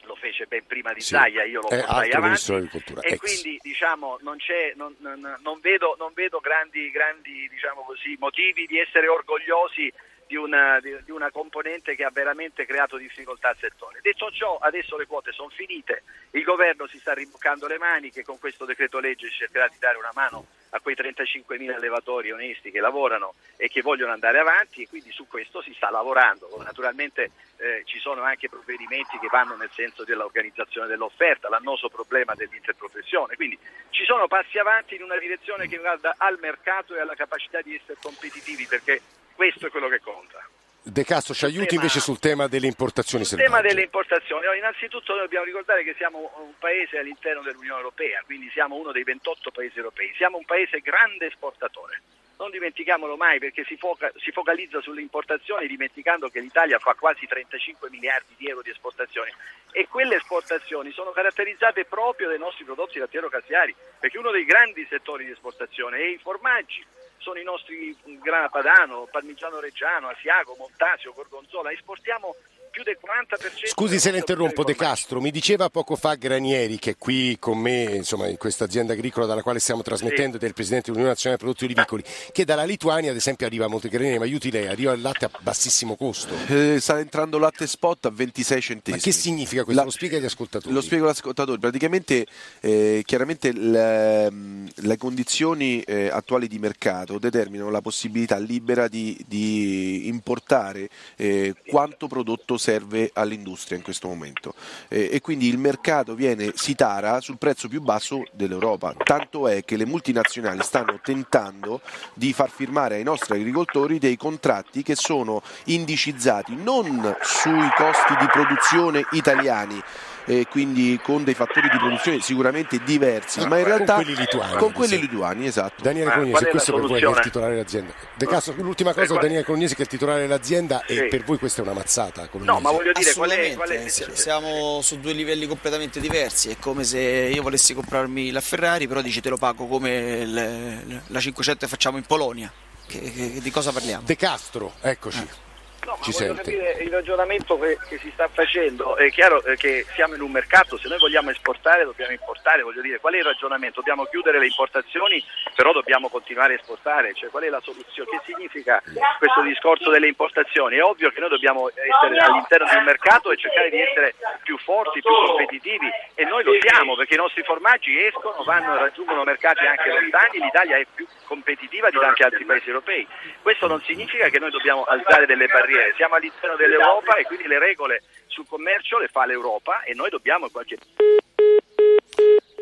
lo 0.03 0.15
fece 0.17 0.47
ben 0.47 0.67
prima 0.67 0.93
di 0.93 1.01
sì, 1.01 1.15
Zaia, 1.15 1.45
io 1.45 1.63
lo 1.63 1.69
portai 1.69 2.11
avanti. 2.11 2.53
e 3.01 3.17
quindi 3.17 3.59
diciamo, 3.63 4.19
non, 4.21 4.37
non, 4.75 4.95
non, 4.99 5.39
non, 5.41 5.61
vedo, 5.61 5.97
non 5.99 6.13
vedo 6.13 6.41
grandi, 6.41 6.91
grandi 6.91 7.49
diciamo 7.49 7.83
così, 7.83 8.17
motivi 8.19 8.67
di 8.67 8.79
essere 8.79 9.09
orgogliosi 9.09 9.93
di 10.33 10.39
una, 10.39 10.81
di, 10.81 10.97
di 11.05 11.11
una, 11.11 11.31
componente 11.31 11.95
che 11.95 12.05
ha 12.05 12.11
veramente 12.11 12.65
creato 12.65 12.97
difficoltà 12.97 13.51
al 13.51 13.59
settore. 13.59 14.01
Detto 14.01 14.31
ciò, 14.31 14.57
adesso 14.57 14.97
le 14.97 15.05
quote 15.05 15.31
sono 15.31 15.51
finite, 15.51 16.05
il 16.31 16.43
governo 16.43 16.87
si 16.87 16.99
sta 16.99 17.13
rimboccando 17.13 17.67
le 17.67 17.77
maniche, 17.77 18.25
con 18.25 18.39
questo 18.39 18.65
decreto 18.65 18.99
legge 18.99 19.31
cercherà 19.31 19.69
di 19.69 19.77
dare 19.79 19.99
una 19.99 20.11
mano 20.15 20.47
a 20.71 20.81
quei 20.81 20.95
35.000 20.95 21.75
allevatori 21.75 22.33
onesti 22.33 22.71
che 22.71 22.81
lavorano 22.81 23.35
e 23.59 23.69
che 23.69 23.83
vogliono 23.83 24.13
andare 24.13 24.39
avanti 24.39 24.81
e 24.81 24.89
quindi 24.89 25.13
su 25.13 25.27
questo 25.27 25.61
si 25.61 25.75
sta 25.75 25.91
lavorando. 25.91 26.49
Naturalmente 26.65 27.33
eh, 27.59 27.83
ci 27.85 27.99
sono 27.99 28.23
anche 28.23 28.49
provvedimenti 28.49 29.19
che 29.19 29.29
vanno 29.31 29.55
nel 29.55 29.71
senso 29.75 30.03
dell'organizzazione 30.03 30.87
dell'offerta, 30.87 31.51
l'annoso 31.51 31.91
problema 31.91 32.35
dell'interprofessione, 32.35 33.37
quindi 33.37 33.59
ci 33.91 34.07
sono 34.07 34.27
passi 34.29 34.57
avanti 34.57 34.95
in 34.95 35.03
una 35.03 35.19
direzione 35.19 35.69
che 35.69 35.77
guarda 35.77 36.15
al 36.17 36.39
mercato 36.41 36.95
e 36.95 37.01
alla 37.01 37.15
capacità 37.15 37.61
di 37.61 37.75
essere 37.75 37.99
competitivi 38.01 38.65
perché 38.67 39.03
questo 39.43 39.67
è 39.67 39.71
quello 39.71 39.89
che 39.89 39.99
conta. 39.99 40.39
De 40.85 41.05
Castro 41.05 41.35
ci 41.35 41.45
aiuti 41.45 41.75
invece 41.75 41.99
sul 41.99 42.21
tema 42.21 42.47
delle 42.47 42.69
importazioni 42.69 43.25
sul 43.25 43.39
selvagge. 43.39 43.51
tema 43.51 43.69
delle 43.69 43.83
importazioni, 43.83 44.47
no, 44.47 44.53
innanzitutto 44.53 45.13
noi 45.13 45.23
dobbiamo 45.23 45.45
ricordare 45.45 45.83
che 45.83 45.95
siamo 45.97 46.31
un 46.39 46.55
paese 46.61 46.99
all'interno 46.99 47.43
dell'Unione 47.43 47.79
Europea, 47.79 48.23
quindi 48.25 48.49
siamo 48.51 48.77
uno 48.77 48.93
dei 48.93 49.03
28 49.03 49.51
paesi 49.51 49.79
europei, 49.79 50.13
siamo 50.15 50.39
un 50.39 50.45
paese 50.45 50.79
grande 50.79 51.27
esportatore. 51.27 52.03
Non 52.39 52.51
dimentichiamolo 52.51 53.17
mai 53.17 53.41
perché 53.41 53.65
si, 53.65 53.77
foca, 53.77 54.13
si 54.17 54.31
focalizza 54.31 54.81
sulle 54.81 55.01
importazioni 55.01 55.67
dimenticando 55.67 56.29
che 56.29 56.39
l'Italia 56.39 56.79
fa 56.79 56.95
quasi 56.95 57.27
35 57.27 57.91
miliardi 57.91 58.35
di 58.37 58.47
euro 58.49 58.63
di 58.63 58.71
esportazioni 58.71 59.33
e 59.73 59.89
quelle 59.89 60.17
esportazioni 60.17 60.93
sono 60.93 61.11
caratterizzate 61.11 61.85
proprio 61.85 62.29
dai 62.29 62.39
nostri 62.39 62.65
prodotti 62.65 62.99
lattiero-caseari 62.99 63.75
perché 63.99 64.19
uno 64.19 64.31
dei 64.31 64.45
grandi 64.45 64.87
settori 64.89 65.25
di 65.25 65.31
esportazione 65.33 65.99
è 65.99 66.07
i 66.07 66.19
formaggi 66.19 66.85
sono 67.23 67.39
i 67.39 67.45
nostri 67.45 67.97
grana 68.21 68.49
padano, 68.49 69.07
parmigiano 69.11 69.61
reggiano, 69.61 70.09
asiago, 70.09 70.57
montasio, 70.59 71.13
gorgonzola, 71.13 71.71
esportiamo 71.71 72.35
più 72.73 72.83
del 72.83 72.97
40%. 72.99 73.69
Scusi 73.69 74.01
se 74.01 74.11
le 74.11 74.19
interrompo 74.19 74.65
De 74.65 74.75
Castro, 74.75 75.21
mi 75.21 75.31
diceva 75.31 75.69
poco 75.69 75.95
fa 75.95 76.15
Granieri 76.15 76.79
che 76.79 76.93
è 76.93 76.97
qui 76.97 77.37
con 77.39 77.59
me, 77.59 77.83
insomma, 77.83 78.29
in 78.29 78.39
questa 78.39 78.65
azienda 78.65 78.95
agricola 78.95 79.27
dalla 79.27 79.43
quale 79.43 79.59
stiamo 79.59 79.83
trasmettendo, 79.83 80.39
sì. 80.39 80.45
del 80.45 80.55
Presidente 80.55 80.87
dell'Unione 80.87 81.13
Nazionale 81.13 81.39
Prodotti 81.39 81.65
Olivicoli, 81.65 82.03
che 82.33 82.45
dalla 82.47 82.65
Lituania 82.65 83.11
ad 83.11 83.17
esempio 83.17 83.47
arriva 83.47 83.69
molto 83.69 83.89
Granieri, 83.89 84.19
ma 84.19 84.25
aiuti 84.25 84.51
lei, 84.51 84.67
arriva 84.67 84.93
il 84.93 85.03
latte 85.03 85.27
a 85.27 85.31
bassissimo 85.41 85.97
costo. 85.97 86.35
Eh, 86.49 86.79
sta 86.81 86.99
entrando 86.99 87.37
latte 87.37 87.67
spot 87.67 88.07
a 88.07 88.11
26 88.11 88.61
centesimi. 88.63 88.97
Ma 88.97 89.03
che 89.03 89.13
significa 89.13 89.65
questo? 89.65 89.81
La, 89.81 89.87
lo 89.87 89.93
spiega 89.93 90.17
agli 90.17 90.25
ascoltatori. 90.25 90.75
Lo 90.75 90.81
spiego 90.81 91.05
agli 91.05 91.11
ascoltatori, 91.11 91.59
praticamente 91.59 92.27
eh, 92.61 93.03
chiaramente 93.05 93.53
le, 93.53 94.31
le 94.75 94.97
condizioni 94.97 95.83
eh, 95.83 96.09
attuali 96.09 96.49
di 96.49 96.59
mercato 96.59 97.19
determinano 97.19 97.69
la 97.69 97.83
possibilità 97.83 98.39
libera 98.39 98.89
di, 98.89 99.23
di 99.29 100.09
importare 100.09 100.89
eh, 101.17 101.55
quanto 101.67 102.07
prodotto 102.07 102.57
serve 102.63 103.11
all'industria 103.13 103.77
in 103.77 103.83
questo 103.83 104.07
momento. 104.07 104.55
Eh, 104.87 105.11
e 105.13 105.21
quindi 105.21 105.49
il 105.49 105.59
mercato 105.59 106.15
viene, 106.15 106.53
si 106.55 106.77
tara 106.77 107.21
sul 107.21 107.37
prezzo 107.37 107.67
più 107.67 107.83
basso 107.83 108.23
dell'Europa, 108.31 108.95
tanto 109.03 109.49
è 109.49 109.65
che 109.65 109.77
le 109.77 109.85
multinazionali 109.85 110.63
stanno 110.63 111.01
tentando 111.03 111.81
di 112.15 112.33
far 112.33 112.51
firmare 112.51 112.95
ai 112.95 113.03
nostri 113.03 113.35
agricoltori 113.35 113.99
dei 113.99 114.17
contratti 114.17 114.85
che 114.85 114.95
sono 114.95 115.43
indicizzati 115.65 116.55
non 116.55 117.17
sui 117.21 117.69
costi 117.77 118.15
di 118.19 118.27
produzione 118.27 119.05
italiani, 119.11 119.83
eh, 120.27 120.47
quindi 120.49 120.99
con 121.03 121.25
dei 121.25 121.35
fattori 121.35 121.69
di 121.69 121.77
produzione 121.79 122.21
sicuramente 122.21 122.79
diversi, 122.85 123.41
ah, 123.41 123.47
ma 123.47 123.59
in 123.59 123.65
realtà 123.65 123.95
con 123.95 124.05
quelli 124.05 124.19
lituani. 124.19 124.57
Con 124.57 124.73
quelli 124.73 125.01
lituani 125.01 125.47
esatto. 125.47 125.83
Daniele 125.83 126.13
Cognesi, 126.13 126.45
questo 126.45 126.73
per 126.73 126.83
voi 126.83 127.03
è 127.03 127.09
il 127.09 127.21
titolare 127.21 127.55
dell'azienda. 127.55 127.93
De 128.15 128.27
Castro, 128.27 128.55
l'ultima 128.59 128.93
cosa, 128.93 129.15
Daniele 129.15 129.45
Cognesi 129.45 129.75
che 129.75 129.81
è 129.81 129.85
il 129.85 129.91
titolare 129.91 130.21
dell'azienda 130.21 130.83
sì. 130.87 130.97
e 130.97 131.09
per 131.09 131.25
voi 131.25 131.39
questa 131.39 131.63
è 131.63 131.65
una 131.65 131.75
mazzata. 131.75 132.29
No, 132.33 132.61
ma 132.61 132.71
voglio 132.71 132.93
dire, 132.93 133.13
qual 133.13 133.31
è, 133.31 133.55
qual 133.55 133.69
è... 133.69 133.89
siamo 133.89 134.81
su 134.83 135.01
due 135.01 135.13
livelli 135.13 135.47
completamente 135.47 136.01
diversi, 136.01 136.51
è 136.51 136.57
come 136.59 136.85
se 136.85 136.99
io 137.01 137.43
volessi 137.43 137.75
comprarmi 137.75 138.31
la 138.31 138.41
Ferrari, 138.41 138.87
però 138.87 139.01
dici 139.01 139.21
te 139.21 139.29
lo 139.29 139.37
pago 139.37 139.67
come 139.67 140.25
le, 140.25 141.03
la 141.07 141.21
500 141.21 141.65
che 141.65 141.71
facciamo 141.71 141.97
in 141.97 142.05
Polonia. 142.05 142.53
Che, 142.87 143.01
che, 143.01 143.41
di 143.41 143.51
cosa 143.51 143.73
parliamo? 143.73 144.05
De 144.05 144.17
Castro, 144.17 144.75
eccoci. 144.81 145.19
Eh. 145.19 145.51
No, 145.85 145.97
ma 145.99 146.05
Ci 146.05 146.13
voglio 146.13 146.35
sente. 146.35 146.43
capire 146.43 146.83
il 146.85 146.91
ragionamento 146.91 147.59
che, 147.59 147.77
che, 147.89 147.99
si 147.99 148.11
sta 148.13 148.29
facendo. 148.29 148.97
È 148.97 149.11
chiaro 149.11 149.43
eh, 149.45 149.57
che 149.57 149.85
siamo 149.95 150.15
in 150.15 150.21
un 150.21 150.31
mercato, 150.31 150.79
se 150.79 150.87
noi 150.87 150.99
vogliamo 150.99 151.31
esportare 151.31 151.85
dobbiamo 151.85 152.13
importare, 152.13 152.63
voglio 152.63 152.81
dire, 152.83 153.01
qual 153.01 153.15
è 153.15 153.19
il 153.19 153.25
ragionamento? 153.25 153.81
Dobbiamo 153.81 154.05
chiudere 154.05 154.39
le 154.39 154.47
importazioni, 154.47 155.23
però 155.57 155.73
dobbiamo 155.73 156.09
continuare 156.09 156.55
a 156.55 156.57
esportare, 156.57 157.15
cioè 157.15 157.31
qual 157.31 157.43
è 157.43 157.49
la 157.49 157.61
soluzione? 157.61 158.11
Che 158.11 158.21
significa 158.33 158.81
questo 159.19 159.43
discorso 159.43 159.91
delle 159.91 160.07
importazioni? 160.07 160.77
È 160.77 160.85
ovvio 160.85 161.11
che 161.11 161.19
noi 161.19 161.31
dobbiamo 161.31 161.69
essere 161.69 162.17
all'interno 162.19 162.69
di 162.71 162.77
un 162.77 162.85
mercato 162.85 163.33
e 163.33 163.37
cercare 163.37 163.71
di 163.71 163.81
essere 163.81 164.15
più 164.45 164.57
forti, 164.59 165.01
più 165.01 165.11
competitivi 165.11 165.91
e 166.15 166.25
noi 166.25 166.45
lo 166.45 166.53
siamo 166.61 166.95
perché 166.95 167.15
i 167.15 167.19
nostri 167.19 167.43
formaggi 167.43 168.01
escono, 168.05 168.45
vanno, 168.45 168.77
raggiungono 168.77 169.25
mercati 169.25 169.67
anche 169.67 169.89
lontani, 169.89 170.39
l'Italia 170.39 170.77
è 170.77 170.87
più 170.95 171.07
competitiva 171.27 171.91
di 171.91 171.99
tanti 171.99 172.23
altri 172.23 172.45
paesi 172.45 172.69
europei. 172.69 173.05
Questo 173.43 173.67
non 173.67 173.83
significa 173.83 174.29
che 174.29 174.39
noi 174.39 174.51
dobbiamo 174.51 174.85
alzare 174.85 175.27
delle 175.27 175.47
barriere 175.47 175.72
barriere, 175.73 175.95
siamo 175.97 176.15
all'interno 176.15 176.57
dell'Europa 176.57 177.17
e 177.17 177.25
quindi 177.25 177.47
le 177.47 177.59
regole 177.59 178.03
sul 178.27 178.47
commercio 178.47 178.99
le 178.99 179.09
fa 179.09 179.25
l'Europa 179.25 179.83
e 179.83 179.95
noi 179.95 180.11
dobbiamo 180.11 180.45
in 180.45 180.53
qualche 180.53 180.77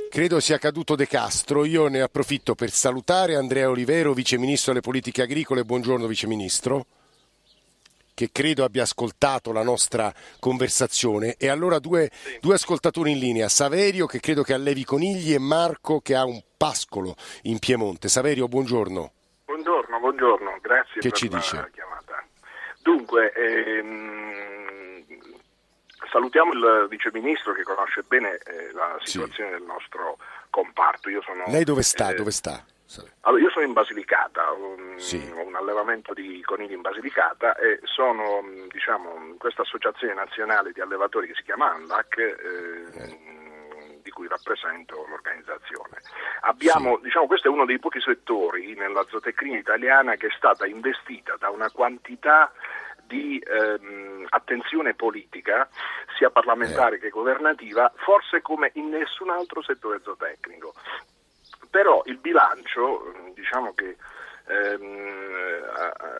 Credo 0.08 0.40
sia 0.40 0.58
caduto 0.58 0.96
De 0.96 1.06
Castro. 1.06 1.64
Io 1.64 1.88
ne 1.88 2.00
approfitto 2.00 2.54
per 2.54 2.70
salutare 2.70 3.36
Andrea 3.36 3.68
Olivero, 3.68 4.12
Vice 4.12 4.38
Ministro 4.38 4.72
delle 4.72 4.84
Politiche 4.84 5.22
Agricole. 5.22 5.64
Buongiorno 5.64 6.06
Vice 6.08 6.26
Ministro, 6.26 6.84
che 8.14 8.30
credo 8.32 8.64
abbia 8.64 8.82
ascoltato 8.82 9.52
la 9.52 9.62
nostra 9.62 10.12
conversazione. 10.40 11.36
E 11.38 11.48
allora 11.48 11.78
due, 11.78 12.10
sì. 12.12 12.38
due 12.40 12.54
ascoltatori 12.54 13.12
in 13.12 13.18
linea, 13.18 13.48
Saverio 13.48 14.06
che 14.06 14.18
credo 14.18 14.42
che 14.42 14.52
allevi 14.52 14.84
conigli 14.84 15.32
e 15.32 15.38
Marco 15.38 16.00
che 16.00 16.16
ha 16.16 16.24
un 16.24 16.42
pascolo 16.56 17.14
in 17.42 17.60
Piemonte. 17.60 18.08
Saverio, 18.08 18.48
buongiorno. 18.48 19.12
Buongiorno, 19.44 19.98
buongiorno, 20.00 20.58
grazie 20.60 21.00
che 21.00 21.08
per 21.08 21.18
ci 21.18 21.28
la 21.28 21.36
dice? 21.36 21.70
Dunque, 22.82 23.32
ehm, 23.32 25.04
salutiamo 26.10 26.52
il 26.52 26.86
Vice 26.88 27.10
Ministro 27.12 27.52
che 27.52 27.62
conosce 27.62 28.02
bene 28.06 28.38
eh, 28.38 28.72
la 28.72 28.98
situazione 29.02 29.50
sì. 29.50 29.56
del 29.56 29.66
nostro 29.66 30.18
comparto. 30.50 31.08
Sono, 31.22 31.44
Lei 31.46 31.64
dove 31.64 31.82
sta? 31.82 32.10
Eh, 32.10 32.14
dove 32.14 32.30
sta? 32.30 32.64
Allora, 33.20 33.42
io 33.42 33.50
sono 33.50 33.64
in 33.64 33.72
Basilicata, 33.72 34.50
un, 34.50 34.98
sì. 34.98 35.30
ho 35.32 35.46
un 35.46 35.54
allevamento 35.54 36.12
di 36.12 36.42
conigli 36.42 36.72
in 36.72 36.80
Basilicata 36.80 37.54
e 37.56 37.78
sono 37.84 38.42
diciamo, 38.68 39.36
questa 39.38 39.62
associazione 39.62 40.14
nazionale 40.14 40.72
di 40.72 40.80
allevatori 40.80 41.28
che 41.28 41.34
si 41.34 41.44
chiama 41.44 41.72
ANLAC. 41.72 42.16
Eh, 42.18 42.98
eh 42.98 43.28
di 44.10 44.16
cui 44.16 44.26
rappresento 44.26 45.06
l'organizzazione. 45.08 46.02
Abbiamo, 46.40 46.96
sì. 46.96 47.04
diciamo, 47.04 47.26
questo 47.26 47.46
è 47.46 47.50
uno 47.50 47.64
dei 47.64 47.78
pochi 47.78 48.00
settori 48.00 48.74
nella 48.74 49.06
zootecnia 49.08 49.56
italiana 49.56 50.16
che 50.16 50.26
è 50.26 50.34
stata 50.36 50.66
investita 50.66 51.36
da 51.38 51.48
una 51.50 51.70
quantità 51.70 52.52
di 53.06 53.38
ehm, 53.38 54.26
attenzione 54.28 54.94
politica, 54.94 55.68
sia 56.16 56.30
parlamentare 56.30 56.96
eh. 56.96 56.98
che 56.98 57.08
governativa, 57.08 57.92
forse 57.96 58.42
come 58.42 58.70
in 58.74 58.88
nessun 58.88 59.30
altro 59.30 59.62
settore 59.62 60.00
zootecnico. 60.02 60.74
Però 61.70 62.02
il 62.06 62.18
bilancio, 62.18 63.14
diciamo 63.34 63.74
che 63.74 63.96
ehm, 64.46 65.70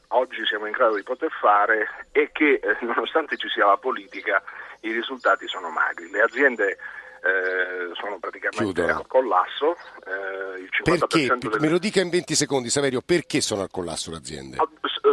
oggi 0.09 0.44
siamo 0.47 0.66
in 0.66 0.73
grado 0.73 0.94
di 0.94 1.02
poter 1.02 1.30
fare 1.40 2.06
è 2.12 2.30
che 2.30 2.61
eh, 2.62 2.76
nonostante 2.82 3.37
ci 3.37 3.49
sia 3.49 3.66
la 3.66 3.76
politica 3.76 4.42
i 4.82 4.92
risultati 4.92 5.47
sono 5.47 5.70
magri. 5.70 6.11
Le 6.11 6.23
aziende 6.23 6.78
eh, 7.23 7.95
sono 7.95 8.19
praticamente 8.19 8.83
al 8.83 9.07
collasso. 9.07 9.77
Eh, 10.07 10.61
il 10.61 10.71
50% 10.85 11.07
perché? 11.07 11.37
Delle... 11.39 11.61
Me 11.61 11.69
lo 11.69 11.79
dica 11.79 12.00
in 12.00 12.11
20 12.11 12.35
secondi, 12.35 12.71
Saverio, 12.71 13.03
perché 13.05 13.41
sono 13.41 13.62
al 13.62 13.71
collasso 13.71 14.11
le 14.11 14.17
aziende? 14.17 14.57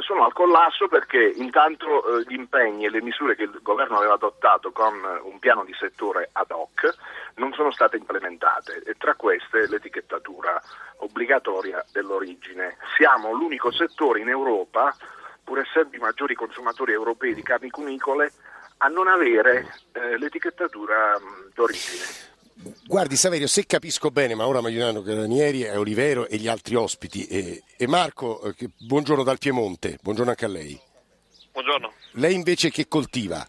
sono 0.07 0.23
al 0.23 0.31
collasso 0.31 0.87
perché 0.87 1.33
intanto 1.35 1.85
eh, 1.85 2.23
gli 2.27 2.33
impegni 2.33 2.85
e 2.85 2.89
le 2.89 3.01
misure 3.01 3.35
che 3.35 3.43
il 3.43 3.59
governo 3.61 3.97
aveva 3.97 4.13
adottato 4.13 4.71
con 4.71 4.93
un 4.93 5.37
piano 5.39 5.65
di 5.65 5.73
settore 5.77 6.29
ad 6.31 6.49
hoc 6.49 6.95
non 7.35 7.51
sono 7.53 7.71
state 7.71 7.97
implementate 7.97 8.83
e 8.85 8.95
tra 8.97 9.15
queste 9.15 9.67
l'etichettatura 9.67 10.61
obbligatoria 10.97 11.83
dell'origine. 11.91 12.77
Siamo 12.95 13.33
l'unico 13.33 13.71
settore 13.71 14.21
in 14.21 14.29
Europa, 14.29 14.95
pur 15.47 15.59
essendo 15.59 15.95
i 15.95 15.99
maggiori 15.99 16.35
consumatori 16.35 16.91
europei 16.91 17.33
di 17.33 17.41
carni 17.41 17.69
cunicole, 17.69 18.33
a 18.79 18.87
non 18.89 19.07
avere 19.07 19.65
eh, 19.93 20.17
l'etichettatura 20.17 21.17
mh, 21.17 21.53
d'origine. 21.53 22.03
Guardi 22.85 23.15
Saverio, 23.15 23.47
se 23.47 23.65
capisco 23.65 24.11
bene, 24.11 24.35
ma 24.35 24.45
ora 24.45 24.59
mi 24.59 24.67
aiutano 24.67 25.01
Ranieri, 25.05 25.63
e 25.63 25.77
Olivero 25.77 26.27
e 26.27 26.35
gli 26.35 26.49
altri 26.49 26.75
ospiti. 26.75 27.25
E, 27.27 27.63
e 27.77 27.87
Marco, 27.87 28.43
eh, 28.43 28.69
buongiorno 28.77 29.23
dal 29.23 29.37
Piemonte, 29.37 29.97
buongiorno 30.01 30.31
anche 30.31 30.45
a 30.45 30.49
lei. 30.49 30.77
Buongiorno. 31.53 31.93
Lei 32.19 32.33
invece 32.33 32.69
che 32.69 32.89
coltiva? 32.89 33.47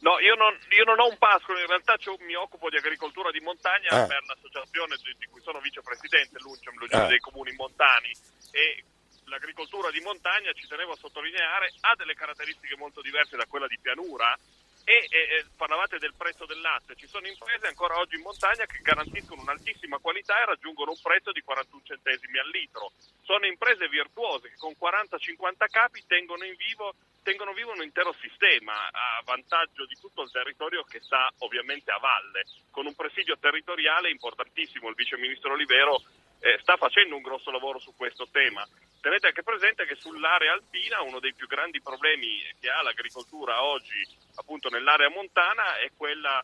No, 0.00 0.18
io 0.20 0.36
non, 0.36 0.56
io 0.78 0.84
non 0.84 1.00
ho 1.00 1.08
un 1.08 1.18
pascolo, 1.18 1.58
in 1.58 1.66
realtà 1.66 1.96
mi 2.24 2.34
occupo 2.36 2.70
di 2.70 2.76
agricoltura 2.76 3.30
di 3.32 3.40
montagna 3.40 3.88
Ah. 3.90 4.06
per 4.06 4.22
l'associazione 4.26 4.94
di, 5.02 5.14
di 5.18 5.26
cui 5.26 5.40
sono 5.42 5.58
vicepresidente, 5.58 6.38
l'UNCEM, 6.38 6.74
l'Unione 6.78 7.04
Ah. 7.04 7.08
dei 7.08 7.18
Comuni 7.18 7.52
Montani 7.56 8.10
e 8.52 8.84
l'agricoltura 9.32 9.90
di 9.90 10.00
montagna, 10.00 10.52
ci 10.52 10.66
tenevo 10.66 10.92
a 10.92 10.96
sottolineare, 10.96 11.72
ha 11.80 11.96
delle 11.96 12.14
caratteristiche 12.14 12.76
molto 12.76 13.00
diverse 13.00 13.36
da 13.36 13.46
quella 13.46 13.66
di 13.66 13.78
pianura 13.80 14.36
e, 14.84 15.06
e- 15.08 15.46
parlavate 15.56 15.98
del 15.98 16.12
prezzo 16.14 16.44
del 16.44 16.60
latte, 16.60 16.96
ci 16.96 17.06
sono 17.06 17.26
imprese 17.26 17.66
ancora 17.66 17.98
oggi 17.98 18.16
in 18.16 18.22
montagna 18.22 18.66
che 18.66 18.82
garantiscono 18.82 19.40
un'altissima 19.40 19.98
qualità 19.98 20.42
e 20.42 20.44
raggiungono 20.44 20.90
un 20.90 21.00
prezzo 21.00 21.32
di 21.32 21.40
41 21.40 21.82
centesimi 21.84 22.38
al 22.38 22.50
litro. 22.50 22.92
Sono 23.22 23.46
imprese 23.46 23.88
virtuose 23.88 24.50
che 24.50 24.56
con 24.58 24.74
40-50 24.78 25.70
capi 25.70 26.04
tengono, 26.06 26.44
vivo, 26.44 26.94
tengono 27.22 27.52
vivo 27.52 27.72
un 27.72 27.82
intero 27.82 28.12
sistema 28.20 28.74
a 28.90 29.22
vantaggio 29.24 29.86
di 29.86 29.96
tutto 29.98 30.22
il 30.22 30.30
territorio 30.30 30.82
che 30.82 31.00
sta 31.00 31.32
ovviamente 31.38 31.90
a 31.90 31.98
valle, 31.98 32.44
con 32.70 32.84
un 32.84 32.94
presidio 32.94 33.38
territoriale 33.38 34.10
importantissimo. 34.10 34.88
Il 34.88 34.96
vice 34.96 35.16
ministro 35.16 35.52
Olivero 35.52 36.02
eh, 36.40 36.58
sta 36.60 36.76
facendo 36.76 37.14
un 37.14 37.22
grosso 37.22 37.50
lavoro 37.50 37.78
su 37.78 37.94
questo 37.96 38.28
tema. 38.30 38.66
Tenete 39.02 39.26
anche 39.26 39.42
presente 39.42 39.84
che 39.84 39.96
sull'area 39.96 40.52
alpina 40.52 41.02
uno 41.02 41.18
dei 41.18 41.34
più 41.34 41.48
grandi 41.48 41.82
problemi 41.82 42.40
che 42.60 42.70
ha 42.70 42.82
l'agricoltura 42.82 43.64
oggi, 43.64 44.00
appunto 44.36 44.68
nell'area 44.68 45.10
montana, 45.10 45.78
è 45.78 45.90
quella 45.96 46.40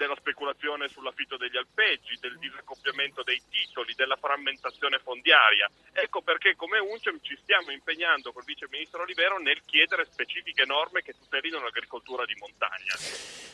della 0.00 0.16
speculazione 0.16 0.88
sull'affitto 0.88 1.36
degli 1.36 1.58
alpeggi, 1.58 2.16
del 2.20 2.38
disaccoppiamento 2.38 3.22
dei 3.22 3.42
titoli, 3.50 3.92
della 3.94 4.16
frammentazione 4.16 4.98
fondiaria. 4.98 5.70
Ecco 5.92 6.22
perché 6.22 6.56
come 6.56 6.78
UNCEM 6.78 7.18
ci 7.20 7.36
stiamo 7.42 7.70
impegnando 7.70 8.32
col 8.32 8.44
vice 8.44 8.66
ministro 8.70 9.02
Olivero 9.02 9.38
nel 9.38 9.60
chiedere 9.66 10.08
specifiche 10.10 10.64
norme 10.64 11.02
che 11.02 11.12
tutelino 11.12 11.60
l'agricoltura 11.60 12.24
di 12.24 12.32
montagna. 12.38 12.96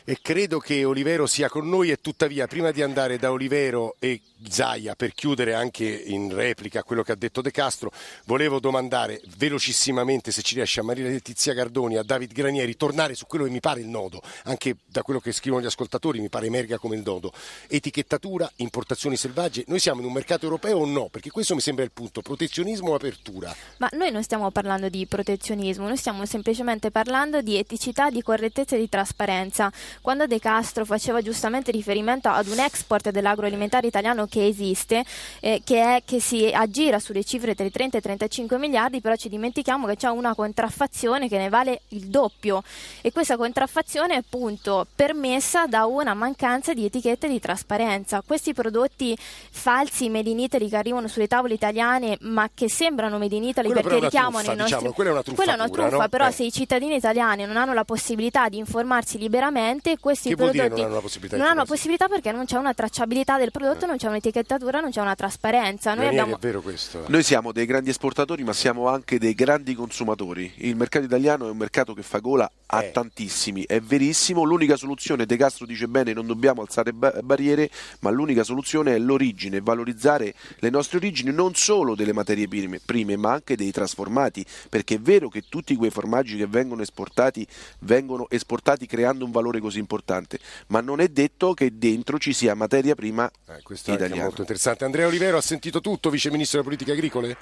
E 0.05 0.19
credo 0.21 0.59
che 0.59 0.85
Olivero 0.85 1.25
sia 1.25 1.49
con 1.49 1.67
noi 1.67 1.91
e 1.91 1.99
tuttavia 1.99 2.47
prima 2.47 2.71
di 2.71 2.81
andare 2.81 3.17
da 3.17 3.29
Olivero 3.33 3.97
e 3.99 4.21
Zaia 4.47 4.95
per 4.95 5.11
chiudere 5.13 5.53
anche 5.53 5.83
in 5.83 6.33
replica 6.33 6.83
quello 6.83 7.03
che 7.03 7.11
ha 7.11 7.15
detto 7.15 7.41
De 7.41 7.51
Castro, 7.51 7.91
volevo 8.23 8.61
domandare 8.61 9.19
velocissimamente 9.35 10.31
se 10.31 10.43
ci 10.43 10.55
riesce 10.55 10.79
a 10.79 10.83
Maria 10.83 11.09
Letizia 11.09 11.53
Gardoni, 11.53 11.97
a 11.97 12.03
David 12.03 12.31
Granieri, 12.31 12.77
tornare 12.77 13.15
su 13.15 13.25
quello 13.25 13.43
che 13.43 13.51
mi 13.51 13.59
pare 13.59 13.81
il 13.81 13.87
nodo, 13.87 14.21
anche 14.45 14.77
da 14.85 15.01
quello 15.01 15.19
che 15.19 15.33
scrivono 15.33 15.61
gli 15.61 15.65
ascoltatori 15.65 16.21
mi 16.21 16.29
pare 16.29 16.36
emerga 16.45 16.77
come 16.77 16.95
il 16.95 17.03
nodo. 17.03 17.31
Etichettatura, 17.67 18.49
importazioni 18.57 19.15
selvagge, 19.15 19.63
noi 19.67 19.79
siamo 19.79 20.01
in 20.01 20.07
un 20.07 20.13
mercato 20.13 20.45
europeo 20.45 20.79
o 20.79 20.85
no? 20.85 21.07
Perché 21.09 21.31
questo 21.31 21.55
mi 21.55 21.61
sembra 21.61 21.83
il 21.83 21.91
punto, 21.91 22.21
protezionismo 22.21 22.91
o 22.91 22.95
apertura? 22.95 23.53
Ma 23.77 23.89
noi 23.93 24.11
non 24.11 24.23
stiamo 24.23 24.51
parlando 24.51 24.89
di 24.89 25.05
protezionismo, 25.05 25.87
noi 25.87 25.97
stiamo 25.97 26.25
semplicemente 26.25 26.91
parlando 26.91 27.41
di 27.41 27.57
eticità, 27.57 28.09
di 28.09 28.21
correttezza 28.21 28.75
e 28.75 28.79
di 28.79 28.89
trasparenza. 28.89 29.71
Quando 30.01 30.27
De 30.27 30.39
Castro 30.39 30.85
faceva 30.85 31.21
giustamente 31.21 31.71
riferimento 31.71 32.29
ad 32.29 32.47
un 32.47 32.59
export 32.59 33.09
dell'agroalimentare 33.09 33.87
italiano 33.87 34.27
che 34.27 34.45
esiste, 34.45 35.03
eh, 35.39 35.61
che, 35.63 35.81
è, 35.81 36.03
che 36.05 36.19
si 36.19 36.47
aggira 36.47 36.99
sulle 36.99 37.23
cifre 37.23 37.55
tra 37.55 37.65
i 37.65 37.71
30 37.71 37.97
e 37.97 37.99
i 37.99 38.03
35 38.03 38.57
miliardi, 38.57 39.01
però 39.01 39.15
ci 39.15 39.29
dimentichiamo 39.29 39.87
che 39.87 39.95
c'è 39.95 40.09
una 40.09 40.35
contraffazione 40.35 41.27
che 41.27 41.37
ne 41.37 41.49
vale 41.49 41.81
il 41.89 42.05
doppio 42.07 42.63
e 43.01 43.11
questa 43.11 43.37
contraffazione 43.37 44.15
è 44.15 44.17
appunto 44.17 44.87
permessa 44.95 45.67
da 45.67 45.85
una 45.85 46.13
mancanza 46.17 46.73
di 46.73 46.83
etichette 46.85 47.27
e 47.27 47.29
di 47.29 47.39
trasparenza. 47.39 48.21
Questi 48.25 48.53
prodotti 48.53 49.15
falsi 49.17 50.09
made 50.09 50.29
in 50.29 50.39
Italy 50.39 50.67
che 50.69 50.75
arrivano 50.75 51.07
sulle 51.07 51.27
tavole 51.27 51.53
italiane 51.53 52.17
ma 52.21 52.49
che 52.53 52.69
sembrano 52.69 53.17
made 53.17 53.35
in 53.35 53.43
Italy 53.43 53.67
Quello 53.67 53.81
perché 53.81 53.95
è 53.95 53.99
una 53.99 54.07
richiamano 54.07 54.37
truffa, 54.43 54.53
i 54.53 54.57
nostri... 54.57 54.75
diciamo, 54.75 54.93
quella 54.93 55.09
è 55.09 55.13
una 55.13 55.23
Quella 55.23 55.51
è 55.51 55.55
una 55.55 55.69
truffa, 55.69 55.97
no? 56.03 56.09
però 56.09 56.27
Eh. 56.27 56.31
se 56.31 56.43
i 56.43 56.51
cittadini 56.51 56.95
italiani 56.95 57.45
non 57.45 57.55
hanno 57.57 57.73
la 57.73 57.83
possibilità 57.85 58.49
di 58.49 58.57
informarsi 58.57 59.17
liberamente, 59.17 59.97
questi 59.99 60.29
Che 60.29 60.35
vuol 60.35 60.51
dire 60.51 60.67
prodotti 60.67 60.81
non 60.81 60.89
hanno 60.89 60.95
la 60.95 61.01
possibilità 61.01 61.37
non 61.37 61.45
hanno 61.47 61.65
possibilità 61.65 62.07
perché 62.07 62.31
non 62.31 62.45
c'è 62.45 62.57
una 62.57 62.73
tracciabilità 62.73 63.37
del 63.37 63.51
prodotto, 63.51 63.85
non 63.85 63.97
c'è 63.97 64.07
un'etichettatura, 64.07 64.79
non 64.79 64.89
c'è 64.91 65.01
una 65.01 65.15
trasparenza. 65.15 65.91
Noi 65.91 65.99
Granieri, 66.05 66.19
abbiamo 66.19 66.37
è 66.37 66.39
vero 66.45 66.61
questo? 66.61 67.03
Noi 67.07 67.23
siamo 67.23 67.51
dei 67.51 67.65
grandi 67.65 67.89
esportatori, 67.91 68.43
ma 68.43 68.53
siamo 68.53 68.87
anche 68.87 69.19
dei 69.19 69.33
grandi 69.33 69.75
consumatori. 69.75 70.51
Il 70.57 70.75
mercato 70.75 71.05
italiano 71.05 71.47
è 71.47 71.49
un 71.51 71.57
mercato 71.57 71.93
che 71.93 72.01
fa 72.01 72.19
gola 72.19 72.49
a 72.67 72.83
Eh. 72.83 72.91
tantissimi, 72.91 73.63
è 73.65 73.79
verissimo. 73.79 74.43
L'unica 74.43 74.75
soluzione, 74.75 75.25
De 75.25 75.37
Castro 75.37 75.65
dice 75.65 75.87
bene, 75.87 76.06
non 76.13 76.25
dobbiamo 76.27 76.61
alzare 76.61 76.93
ba- 76.93 77.19
barriere, 77.23 77.69
ma 77.99 78.09
l'unica 78.09 78.43
soluzione 78.43 78.95
è 78.95 78.99
l'origine, 78.99 79.61
valorizzare 79.61 80.33
le 80.59 80.69
nostre 80.69 80.97
origini 80.97 81.31
non 81.31 81.55
solo 81.55 81.95
delle 81.95 82.13
materie 82.13 82.47
prime, 82.47 82.79
prime, 82.83 83.15
ma 83.17 83.33
anche 83.33 83.55
dei 83.55 83.71
trasformati, 83.71 84.45
perché 84.69 84.95
è 84.95 84.99
vero 84.99 85.29
che 85.29 85.43
tutti 85.49 85.75
quei 85.75 85.89
formaggi 85.91 86.37
che 86.37 86.47
vengono 86.47 86.81
esportati 86.81 87.45
vengono 87.79 88.27
esportati 88.29 88.85
creando 88.85 89.25
un 89.25 89.31
valore 89.31 89.59
così 89.59 89.79
importante, 89.79 90.39
ma 90.67 90.81
non 90.81 90.99
è 90.99 91.07
detto 91.09 91.53
che 91.53 91.77
dentro 91.77 92.17
ci 92.17 92.33
sia 92.33 92.55
materia 92.55 92.95
prima 92.95 93.29
Eh, 93.47 93.61
questo 93.63 93.91
è 93.91 93.95
italiana. 93.95 94.23
molto 94.23 94.41
interessante. 94.41 94.85
Andrea 94.85 95.07
Olivero 95.07 95.37
ha 95.37 95.41
sentito 95.41 95.81
tutto, 95.81 96.09
vice 96.09 96.29
ministro 96.31 96.59
delle 96.61 96.69
politiche 96.75 96.91
agricole? 96.97 97.37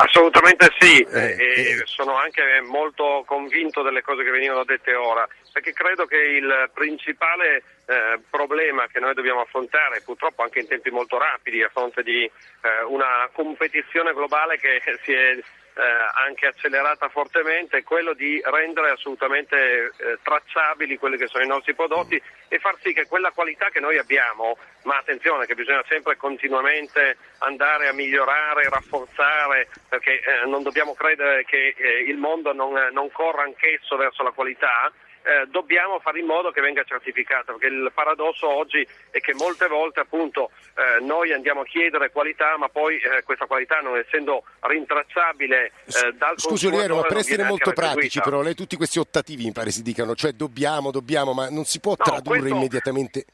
Assolutamente 0.00 0.70
sì, 0.78 1.00
Eh, 1.00 1.34
e 1.36 1.60
eh. 1.70 1.82
sono 1.86 2.14
anche 2.14 2.60
molto 2.60 3.24
convinto 3.26 3.82
delle 3.82 4.00
cose 4.00 4.22
che 4.22 4.30
venivano 4.30 4.62
dette 4.62 4.94
ora, 4.94 5.26
perché 5.52 5.72
credo 5.72 6.06
che 6.06 6.16
il 6.16 6.70
principale 6.72 7.64
eh, 7.86 8.20
problema 8.30 8.86
che 8.86 9.00
noi 9.00 9.12
dobbiamo 9.14 9.40
affrontare, 9.40 10.02
purtroppo 10.04 10.42
anche 10.42 10.60
in 10.60 10.68
tempi 10.68 10.90
molto 10.90 11.18
rapidi, 11.18 11.64
a 11.64 11.68
fronte 11.68 12.04
di 12.04 12.22
eh, 12.22 12.84
una 12.86 13.28
competizione 13.32 14.12
globale 14.12 14.56
che 14.58 14.80
si 15.02 15.12
è 15.12 15.36
anche 15.82 16.46
accelerata 16.46 17.08
fortemente, 17.08 17.78
è 17.78 17.82
quello 17.82 18.12
di 18.12 18.40
rendere 18.44 18.90
assolutamente 18.90 19.56
eh, 19.56 20.18
tracciabili 20.22 20.98
quelli 20.98 21.16
che 21.16 21.28
sono 21.28 21.44
i 21.44 21.48
nostri 21.48 21.74
prodotti 21.74 22.20
e 22.48 22.58
far 22.58 22.76
sì 22.80 22.92
che 22.92 23.06
quella 23.06 23.30
qualità 23.30 23.68
che 23.70 23.80
noi 23.80 23.98
abbiamo, 23.98 24.56
ma 24.84 24.96
attenzione 24.96 25.46
che 25.46 25.54
bisogna 25.54 25.84
sempre 25.88 26.16
continuamente 26.16 27.16
andare 27.38 27.88
a 27.88 27.92
migliorare, 27.92 28.68
rafforzare, 28.68 29.68
perché 29.88 30.20
eh, 30.20 30.46
non 30.46 30.62
dobbiamo 30.62 30.94
credere 30.94 31.44
che 31.44 31.74
eh, 31.76 32.02
il 32.06 32.16
mondo 32.16 32.52
non, 32.52 32.88
non 32.92 33.10
corra 33.12 33.42
anch'esso 33.42 33.96
verso 33.96 34.22
la 34.22 34.32
qualità, 34.32 34.92
eh, 35.28 35.46
dobbiamo 35.50 35.98
fare 36.00 36.20
in 36.20 36.24
modo 36.26 36.50
che 36.50 36.62
venga 36.62 36.82
certificata, 36.84 37.52
perché 37.52 37.66
il 37.66 37.90
paradosso 37.92 38.48
oggi 38.48 38.86
è 39.10 39.20
che 39.20 39.34
molte 39.34 39.68
volte 39.68 40.00
appunto 40.00 40.50
eh, 40.74 41.04
noi 41.04 41.34
andiamo 41.34 41.60
a 41.60 41.64
chiedere 41.64 42.10
qualità, 42.10 42.56
ma 42.56 42.70
poi 42.70 42.96
eh, 42.96 43.22
questa 43.24 43.44
qualità 43.44 43.80
non 43.80 43.98
essendo 43.98 44.44
rintracciabile 44.60 45.66
eh, 45.66 46.12
dal 46.16 46.38
Scusi 46.38 46.66
Olivero, 46.66 46.96
ma 46.96 47.02
per 47.02 47.18
essere 47.18 47.44
molto 47.44 47.72
pratici 47.72 48.20
però, 48.20 48.40
lei 48.40 48.54
tutti 48.54 48.76
questi 48.76 48.98
ottativi 48.98 49.44
mi 49.44 49.52
pare 49.52 49.70
si 49.70 49.82
dicano, 49.82 50.14
cioè 50.14 50.32
dobbiamo, 50.32 50.90
dobbiamo, 50.90 51.34
ma 51.34 51.50
non 51.50 51.64
si 51.64 51.78
può 51.78 51.94
No, 51.98 52.04
tradurre 52.04 52.38
questo- 52.38 52.56
immediatamente... 52.56 53.24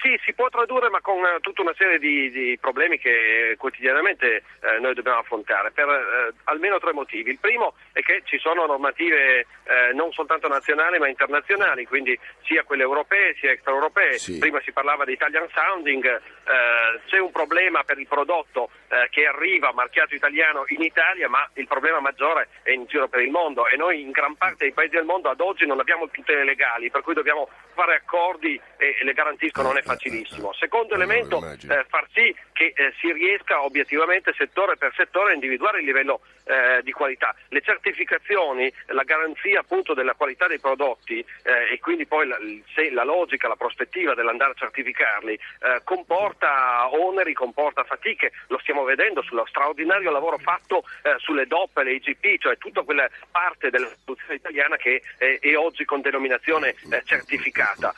Sì, 0.00 0.16
si 0.24 0.32
può 0.32 0.48
tradurre, 0.48 0.90
ma 0.90 1.00
con 1.00 1.24
eh, 1.24 1.40
tutta 1.40 1.62
una 1.62 1.74
serie 1.76 1.98
di, 1.98 2.30
di 2.30 2.56
problemi 2.60 2.98
che 2.98 3.56
quotidianamente 3.58 4.42
eh, 4.60 4.78
noi 4.78 4.94
dobbiamo 4.94 5.18
affrontare, 5.18 5.72
per 5.72 5.88
eh, 5.88 6.32
almeno 6.44 6.78
tre 6.78 6.92
motivi. 6.92 7.30
Il 7.30 7.38
primo 7.40 7.74
è 7.92 8.00
che 8.00 8.22
ci 8.24 8.38
sono 8.38 8.64
normative 8.66 9.46
eh, 9.64 9.92
non 9.94 10.12
soltanto 10.12 10.46
nazionali 10.46 10.98
ma 10.98 11.08
internazionali, 11.08 11.84
quindi 11.84 12.18
sia 12.44 12.62
quelle 12.62 12.84
europee 12.84 13.34
sia 13.40 13.50
extraeuropee. 13.50 14.18
Sì. 14.18 14.38
Prima 14.38 14.60
si 14.60 14.70
parlava 14.70 15.04
di 15.04 15.12
Italian 15.12 15.48
Sounding, 15.52 16.04
eh, 16.06 17.00
c'è 17.06 17.18
un 17.18 17.32
problema 17.32 17.82
per 17.82 17.98
il 17.98 18.06
prodotto 18.06 18.70
eh, 18.88 19.08
che 19.10 19.26
arriva 19.26 19.72
marchiato 19.72 20.14
italiano 20.14 20.64
in 20.68 20.82
Italia, 20.82 21.28
ma 21.28 21.48
il 21.54 21.66
problema 21.66 21.98
maggiore 21.98 22.48
è 22.62 22.70
in 22.70 22.86
giro 22.86 23.08
per 23.08 23.20
il 23.20 23.30
mondo 23.30 23.66
e 23.66 23.76
noi 23.76 24.00
in 24.00 24.12
gran 24.12 24.36
parte 24.36 24.64
dei 24.64 24.72
paesi 24.72 24.94
del 24.94 25.04
mondo 25.04 25.28
ad 25.28 25.40
oggi 25.40 25.66
non 25.66 25.80
abbiamo 25.80 26.08
tutele 26.08 26.44
legali, 26.44 26.88
per 26.88 27.02
cui 27.02 27.14
dobbiamo 27.14 27.48
fare 27.74 27.96
accordi 27.96 28.60
e 28.76 28.96
le 29.02 29.12
garantisco 29.12 29.62
non 29.62 29.76
è 29.76 29.82
facilissimo. 29.88 30.52
Secondo 30.52 30.94
elemento, 30.94 31.42
eh, 31.44 31.84
far 31.88 32.06
sì 32.12 32.34
che 32.52 32.72
eh, 32.74 32.92
si 33.00 33.10
riesca 33.12 33.62
obiettivamente 33.62 34.34
settore 34.36 34.76
per 34.76 34.92
settore 34.96 35.30
a 35.30 35.34
individuare 35.34 35.78
il 35.78 35.86
livello 35.86 36.20
eh, 36.44 36.82
di 36.82 36.92
qualità. 36.92 37.34
Le 37.48 37.60
certificazioni, 37.60 38.72
la 38.86 39.04
garanzia 39.04 39.60
appunto 39.60 39.94
della 39.94 40.14
qualità 40.14 40.46
dei 40.46 40.58
prodotti 40.58 41.18
eh, 41.42 41.72
e 41.72 41.78
quindi 41.78 42.06
poi 42.06 42.26
la, 42.26 42.36
se- 42.74 42.90
la 42.90 43.04
logica, 43.04 43.48
la 43.48 43.56
prospettiva 43.56 44.14
dell'andare 44.14 44.52
a 44.52 44.54
certificarli 44.54 45.34
eh, 45.34 45.80
comporta 45.84 46.88
oneri, 46.90 47.32
comporta 47.32 47.84
fatiche, 47.84 48.32
lo 48.48 48.58
stiamo 48.58 48.84
vedendo 48.84 49.22
sullo 49.22 49.46
straordinario 49.46 50.10
lavoro 50.10 50.38
fatto 50.38 50.84
eh, 51.02 51.14
sulle 51.18 51.46
DOP 51.46 51.76
le 51.78 51.92
IGP, 51.92 52.40
cioè 52.40 52.58
tutta 52.58 52.82
quella 52.82 53.08
parte 53.30 53.70
della 53.70 53.88
produzione 54.04 54.34
italiana 54.34 54.76
che 54.76 55.02
eh, 55.18 55.38
è 55.38 55.56
oggi 55.56 55.84
con 55.84 56.00
denominazione 56.00 56.74
certificata. 57.04 57.94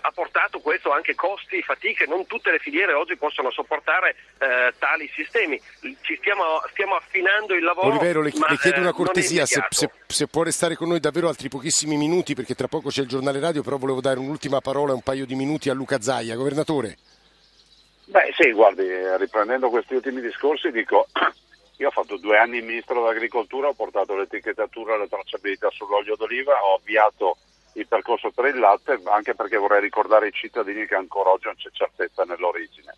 Ha 0.00 0.10
portato 0.12 0.60
questo 0.60 0.90
anche 0.90 1.14
costi 1.30 1.62
fatiche, 1.62 2.06
non 2.06 2.26
tutte 2.26 2.50
le 2.50 2.58
filiere 2.58 2.92
oggi 2.92 3.16
possono 3.16 3.50
sopportare 3.50 4.16
eh, 4.38 4.72
tali 4.78 5.08
sistemi. 5.14 5.60
Ci 6.00 6.16
stiamo, 6.16 6.60
stiamo, 6.70 6.96
affinando 6.96 7.54
il 7.54 7.62
lavoro. 7.62 7.88
Olivero, 7.88 8.20
le, 8.20 8.32
ma, 8.36 8.48
le 8.50 8.56
chiedo 8.56 8.80
una 8.80 8.90
eh, 8.90 8.94
cortesia, 8.94 9.46
se, 9.46 9.64
se, 9.68 9.90
se, 10.06 10.26
può 10.26 10.42
restare 10.42 10.74
con 10.74 10.88
noi 10.88 10.98
davvero 10.98 11.28
altri 11.28 11.48
pochissimi 11.48 11.96
minuti, 11.96 12.34
perché 12.34 12.54
tra 12.54 12.66
poco 12.66 12.88
c'è 12.88 13.02
il 13.02 13.08
giornale 13.08 13.38
radio, 13.38 13.62
però 13.62 13.76
volevo 13.76 14.00
dare 14.00 14.18
un'ultima 14.18 14.60
parola, 14.60 14.92
un 14.92 15.02
paio 15.02 15.24
di 15.24 15.34
minuti 15.34 15.70
a 15.70 15.74
Luca 15.74 16.00
Zaia. 16.00 16.34
Governatore. 16.34 16.96
Beh 18.06 18.32
sì, 18.36 18.50
guardi, 18.50 18.84
riprendendo 19.18 19.70
questi 19.70 19.94
ultimi 19.94 20.20
discorsi 20.20 20.72
dico, 20.72 21.06
io 21.78 21.88
ho 21.88 21.92
fatto 21.92 22.16
due 22.16 22.38
anni 22.38 22.60
ministro 22.60 22.94
dell'agricoltura, 22.94 23.68
ho 23.68 23.74
portato 23.74 24.16
l'etichettatura 24.16 24.94
e 24.94 24.98
la 24.98 25.06
tracciabilità 25.06 25.70
sull'olio 25.70 26.16
d'oliva, 26.16 26.60
ho 26.64 26.74
avviato 26.74 27.36
il 27.74 27.86
percorso 27.86 28.30
per 28.30 28.46
il 28.46 28.58
latte, 28.58 29.00
anche 29.04 29.34
perché 29.34 29.56
vorrei 29.56 29.80
ricordare 29.80 30.26
ai 30.26 30.32
cittadini 30.32 30.86
che 30.86 30.94
ancora 30.94 31.30
oggi 31.30 31.46
non 31.46 31.56
c'è 31.56 31.70
certezza 31.72 32.24
nell'origine. 32.24 32.94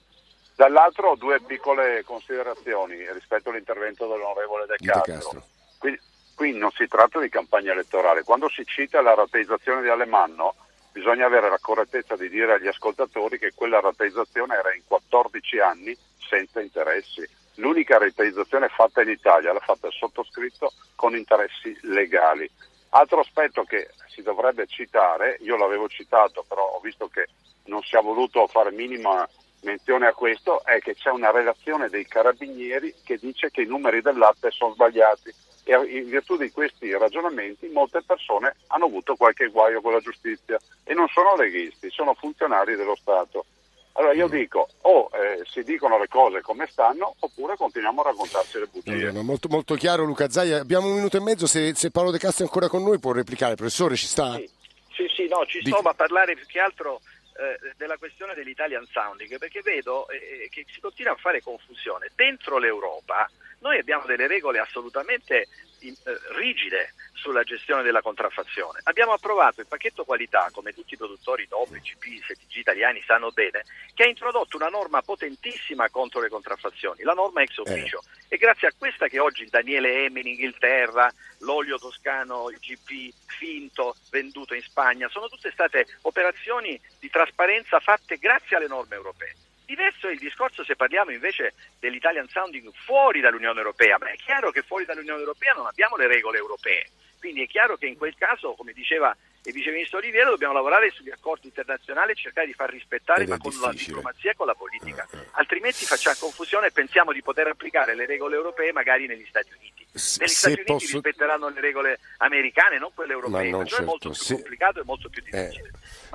Dall'altro 0.54 1.16
due 1.16 1.40
piccole 1.40 2.04
considerazioni 2.04 3.10
rispetto 3.12 3.50
all'intervento 3.50 4.06
dell'onorevole 4.06 4.66
De 4.66 4.76
Castro. 4.76 5.12
De 5.12 5.18
Castro. 5.18 5.42
Qui, 5.78 6.00
qui 6.34 6.52
non 6.52 6.70
si 6.70 6.86
tratta 6.86 7.20
di 7.20 7.28
campagna 7.28 7.72
elettorale, 7.72 8.22
quando 8.22 8.48
si 8.48 8.64
cita 8.64 9.00
la 9.00 9.14
rateizzazione 9.14 9.82
di 9.82 9.88
Alemanno 9.88 10.54
bisogna 10.92 11.26
avere 11.26 11.48
la 11.48 11.58
correttezza 11.58 12.16
di 12.16 12.28
dire 12.28 12.52
agli 12.54 12.68
ascoltatori 12.68 13.38
che 13.38 13.52
quella 13.54 13.80
rateizzazione 13.80 14.54
era 14.56 14.74
in 14.74 14.82
14 14.86 15.58
anni 15.58 15.96
senza 16.18 16.60
interessi. 16.60 17.26
L'unica 17.56 17.98
rateizzazione 17.98 18.68
fatta 18.68 19.02
in 19.02 19.08
Italia 19.08 19.52
l'ha 19.52 19.60
fatta 19.60 19.86
il 19.86 19.92
sottoscritto 19.92 20.72
con 20.94 21.16
interessi 21.16 21.76
legali. 21.82 22.48
Altro 22.90 23.20
aspetto 23.20 23.64
che 23.64 23.88
si 24.12 24.22
dovrebbe 24.22 24.66
citare, 24.66 25.38
io 25.40 25.56
l'avevo 25.56 25.88
citato, 25.88 26.44
però 26.46 26.62
ho 26.62 26.80
visto 26.80 27.08
che 27.08 27.28
non 27.64 27.82
si 27.82 27.96
è 27.96 28.00
voluto 28.00 28.46
fare 28.46 28.70
minima 28.70 29.26
menzione 29.62 30.06
a 30.06 30.12
questo, 30.12 30.64
è 30.64 30.78
che 30.80 30.94
c'è 30.94 31.10
una 31.10 31.30
relazione 31.30 31.88
dei 31.88 32.06
carabinieri 32.06 32.94
che 33.04 33.16
dice 33.16 33.50
che 33.50 33.62
i 33.62 33.66
numeri 33.66 34.02
del 34.02 34.18
latte 34.18 34.50
sono 34.50 34.74
sbagliati 34.74 35.32
e 35.64 35.74
in 35.74 36.08
virtù 36.08 36.36
di 36.36 36.50
questi 36.50 36.90
ragionamenti 36.96 37.68
molte 37.68 38.02
persone 38.02 38.56
hanno 38.68 38.86
avuto 38.86 39.14
qualche 39.14 39.46
guaio 39.48 39.80
con 39.80 39.92
la 39.92 40.00
giustizia 40.00 40.58
e 40.84 40.92
non 40.92 41.06
sono 41.08 41.36
leghisti, 41.36 41.88
sono 41.90 42.14
funzionari 42.14 42.74
dello 42.74 42.96
Stato. 42.96 43.46
Allora 43.94 44.14
io 44.14 44.26
dico, 44.26 44.68
o 44.82 45.10
eh, 45.12 45.42
si 45.44 45.62
dicono 45.62 45.98
le 45.98 46.08
cose 46.08 46.40
come 46.40 46.66
stanno, 46.66 47.14
oppure 47.18 47.56
continuiamo 47.56 48.00
a 48.00 48.04
raccontarci 48.04 48.58
le 48.58 48.66
bugie. 48.66 49.04
No, 49.06 49.12
no, 49.12 49.22
molto, 49.22 49.48
molto, 49.48 49.74
chiaro 49.74 50.04
Luca 50.04 50.30
Zaia, 50.30 50.60
abbiamo 50.60 50.86
un 50.86 50.94
minuto 50.94 51.18
e 51.18 51.20
mezzo, 51.20 51.46
se, 51.46 51.74
se, 51.74 51.90
Paolo 51.90 52.10
De 52.10 52.18
Castro 52.18 52.44
è 52.44 52.46
ancora 52.46 52.68
con 52.68 52.82
noi 52.82 52.98
può 52.98 53.12
replicare, 53.12 53.54
professore 53.54 53.96
ci 53.96 54.06
sta? 54.06 54.34
Sì, 54.36 54.48
sì, 54.94 55.06
sì 55.14 55.28
no, 55.28 55.44
ci 55.46 55.60
sto, 55.60 55.80
ma 55.82 55.92
parlare 55.92 56.34
più 56.34 56.46
che 56.46 56.58
altro 56.58 57.00
eh, 57.36 57.72
della 57.76 57.98
questione 57.98 58.34
dell'Italian 58.34 58.86
Sounding, 58.90 59.36
perché 59.38 59.60
vedo 59.60 60.08
eh, 60.08 60.48
che 60.50 60.64
si 60.72 60.80
continua 60.80 61.12
a 61.12 61.16
fare 61.16 61.42
confusione. 61.42 62.10
Dentro 62.14 62.58
l'Europa 62.58 63.28
noi 63.58 63.78
abbiamo 63.78 64.04
delle 64.06 64.26
regole 64.26 64.58
assolutamente 64.58 65.48
in, 65.82 65.94
eh, 66.04 66.18
rigide 66.36 66.94
sulla 67.12 67.44
gestione 67.44 67.82
della 67.82 68.02
contraffazione. 68.02 68.80
Abbiamo 68.84 69.12
approvato 69.12 69.60
il 69.60 69.66
pacchetto 69.68 70.04
qualità, 70.04 70.48
come 70.52 70.72
tutti 70.72 70.94
i 70.94 70.96
produttori 70.96 71.46
DOP, 71.46 71.78
GP, 71.78 72.22
STG 72.22 72.56
italiani 72.56 73.02
sanno 73.06 73.30
bene, 73.30 73.64
che 73.94 74.02
ha 74.02 74.08
introdotto 74.08 74.56
una 74.56 74.68
norma 74.68 75.02
potentissima 75.02 75.88
contro 75.90 76.20
le 76.20 76.28
contraffazioni, 76.28 77.02
la 77.02 77.12
norma 77.12 77.42
ex 77.42 77.58
officio. 77.58 78.02
Eh. 78.28 78.34
E 78.34 78.36
grazie 78.38 78.68
a 78.68 78.72
questa 78.76 79.06
che 79.08 79.20
oggi 79.20 79.42
il 79.42 79.50
Daniele 79.50 80.08
M 80.08 80.16
in 80.16 80.26
Inghilterra, 80.26 81.12
l'olio 81.38 81.78
toscano, 81.78 82.50
il 82.50 82.58
GP 82.58 83.12
finto 83.26 83.94
venduto 84.10 84.54
in 84.54 84.62
Spagna, 84.62 85.08
sono 85.08 85.28
tutte 85.28 85.50
state 85.52 85.86
operazioni 86.02 86.80
di 86.98 87.10
trasparenza 87.10 87.78
fatte 87.78 88.16
grazie 88.16 88.56
alle 88.56 88.68
norme 88.68 88.96
europee. 88.96 89.34
Diverso 89.72 90.06
è 90.06 90.12
il 90.12 90.18
discorso 90.18 90.64
se 90.64 90.76
parliamo 90.76 91.12
invece 91.12 91.54
dell'Italian 91.80 92.28
Sounding 92.28 92.70
fuori 92.84 93.20
dall'Unione 93.20 93.58
Europea, 93.58 93.96
ma 93.98 94.10
è 94.10 94.16
chiaro 94.16 94.50
che 94.50 94.60
fuori 94.60 94.84
dall'Unione 94.84 95.20
Europea 95.20 95.54
non 95.54 95.64
abbiamo 95.64 95.96
le 95.96 96.06
regole 96.08 96.36
europee, 96.36 96.90
quindi 97.18 97.42
è 97.42 97.46
chiaro 97.46 97.78
che 97.78 97.86
in 97.86 97.96
quel 97.96 98.14
caso, 98.14 98.52
come 98.52 98.74
diceva 98.74 99.16
il 99.44 99.52
Vice 99.54 99.70
Ministro 99.70 99.96
Oliviero, 99.96 100.28
dobbiamo 100.28 100.52
lavorare 100.52 100.90
sugli 100.90 101.08
accordi 101.08 101.46
internazionali 101.46 102.12
e 102.12 102.16
cercare 102.16 102.48
di 102.48 102.52
far 102.52 102.68
rispettare, 102.68 103.26
ma 103.26 103.38
con 103.38 103.48
difficile. 103.48 103.66
la 103.66 103.72
diplomazia 103.72 104.30
e 104.32 104.34
con 104.34 104.46
la 104.46 104.54
politica. 104.54 105.08
Uh, 105.10 105.16
uh. 105.16 105.20
Altrimenti 105.30 105.86
facciamo 105.86 106.16
confusione 106.20 106.66
e 106.66 106.72
pensiamo 106.72 107.12
di 107.12 107.22
poter 107.22 107.46
applicare 107.46 107.94
le 107.94 108.04
regole 108.04 108.36
europee 108.36 108.72
magari 108.72 109.06
negli 109.06 109.24
Stati 109.26 109.52
Uniti. 109.56 109.81
Negli 109.92 110.28
Stati 110.28 110.54
Uniti 110.54 110.72
posso... 110.72 110.92
rispetteranno 110.92 111.48
le 111.50 111.60
regole 111.60 111.98
americane, 112.18 112.78
non 112.78 112.90
quelle 112.94 113.12
europee. 113.12 113.50
Non 113.50 113.66
certo. 113.66 113.82
è 113.82 113.86
molto 113.86 114.10
più 114.10 114.18
se... 114.18 114.34
complicato 114.34 114.80
e 114.80 114.84
molto 114.84 115.08
più 115.10 115.22
difficile. 115.22 115.70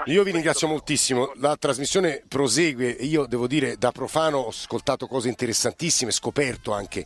Eh. 0.05 0.11
Io 0.11 0.23
vi 0.23 0.31
ringrazio 0.31 0.67
moltissimo, 0.67 1.31
la 1.35 1.55
trasmissione 1.57 2.23
prosegue, 2.27 2.89
io 2.89 3.25
devo 3.25 3.47
dire 3.47 3.77
da 3.77 3.91
profano 3.91 4.39
ho 4.39 4.49
ascoltato 4.49 5.07
cose 5.07 5.29
interessantissime, 5.29 6.11
scoperto 6.11 6.71
anche 6.71 7.05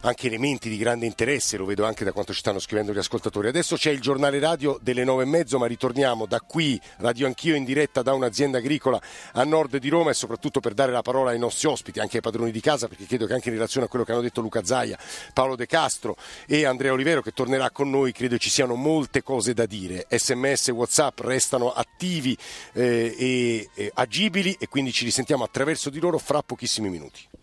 anche 0.00 0.26
elementi 0.26 0.68
di 0.68 0.76
grande 0.76 1.06
interesse, 1.06 1.56
lo 1.56 1.64
vedo 1.64 1.84
anche 1.84 2.04
da 2.04 2.12
quanto 2.12 2.32
ci 2.32 2.40
stanno 2.40 2.58
scrivendo 2.58 2.92
gli 2.92 2.98
ascoltatori. 2.98 3.48
Adesso 3.48 3.76
c'è 3.76 3.90
il 3.90 4.00
giornale 4.00 4.38
radio 4.38 4.78
delle 4.80 5.04
nove 5.04 5.24
e 5.24 5.26
mezzo, 5.26 5.58
ma 5.58 5.66
ritorniamo 5.66 6.26
da 6.26 6.40
qui, 6.40 6.80
Radio 6.98 7.26
Anch'io, 7.26 7.54
in 7.54 7.64
diretta 7.64 8.02
da 8.02 8.12
un'azienda 8.12 8.58
agricola 8.58 9.00
a 9.32 9.44
nord 9.44 9.76
di 9.78 9.88
Roma 9.88 10.10
e 10.10 10.14
soprattutto 10.14 10.60
per 10.60 10.74
dare 10.74 10.92
la 10.92 11.02
parola 11.02 11.30
ai 11.30 11.38
nostri 11.38 11.68
ospiti, 11.68 12.00
anche 12.00 12.16
ai 12.16 12.22
padroni 12.22 12.50
di 12.50 12.60
casa, 12.60 12.88
perché 12.88 13.06
credo 13.06 13.26
che 13.26 13.34
anche 13.34 13.48
in 13.48 13.54
relazione 13.54 13.86
a 13.86 13.88
quello 13.88 14.04
che 14.04 14.12
hanno 14.12 14.20
detto 14.20 14.40
Luca 14.40 14.64
Zaia, 14.64 14.98
Paolo 15.32 15.56
De 15.56 15.66
Castro 15.66 16.16
e 16.46 16.64
Andrea 16.64 16.92
Olivero, 16.92 17.22
che 17.22 17.32
tornerà 17.32 17.70
con 17.70 17.90
noi, 17.90 18.12
credo 18.12 18.38
ci 18.38 18.50
siano 18.50 18.74
molte 18.74 19.22
cose 19.22 19.54
da 19.54 19.66
dire. 19.66 20.06
Sms, 20.08 20.68
Whatsapp 20.68 21.20
restano 21.20 21.72
attivi 21.72 22.36
eh, 22.72 23.14
e, 23.18 23.70
e 23.74 23.90
agibili 23.94 24.56
e 24.58 24.68
quindi 24.68 24.92
ci 24.92 25.04
risentiamo 25.04 25.44
attraverso 25.44 25.90
di 25.90 26.00
loro 26.00 26.18
fra 26.18 26.42
pochissimi 26.42 26.88
minuti. 26.88 27.26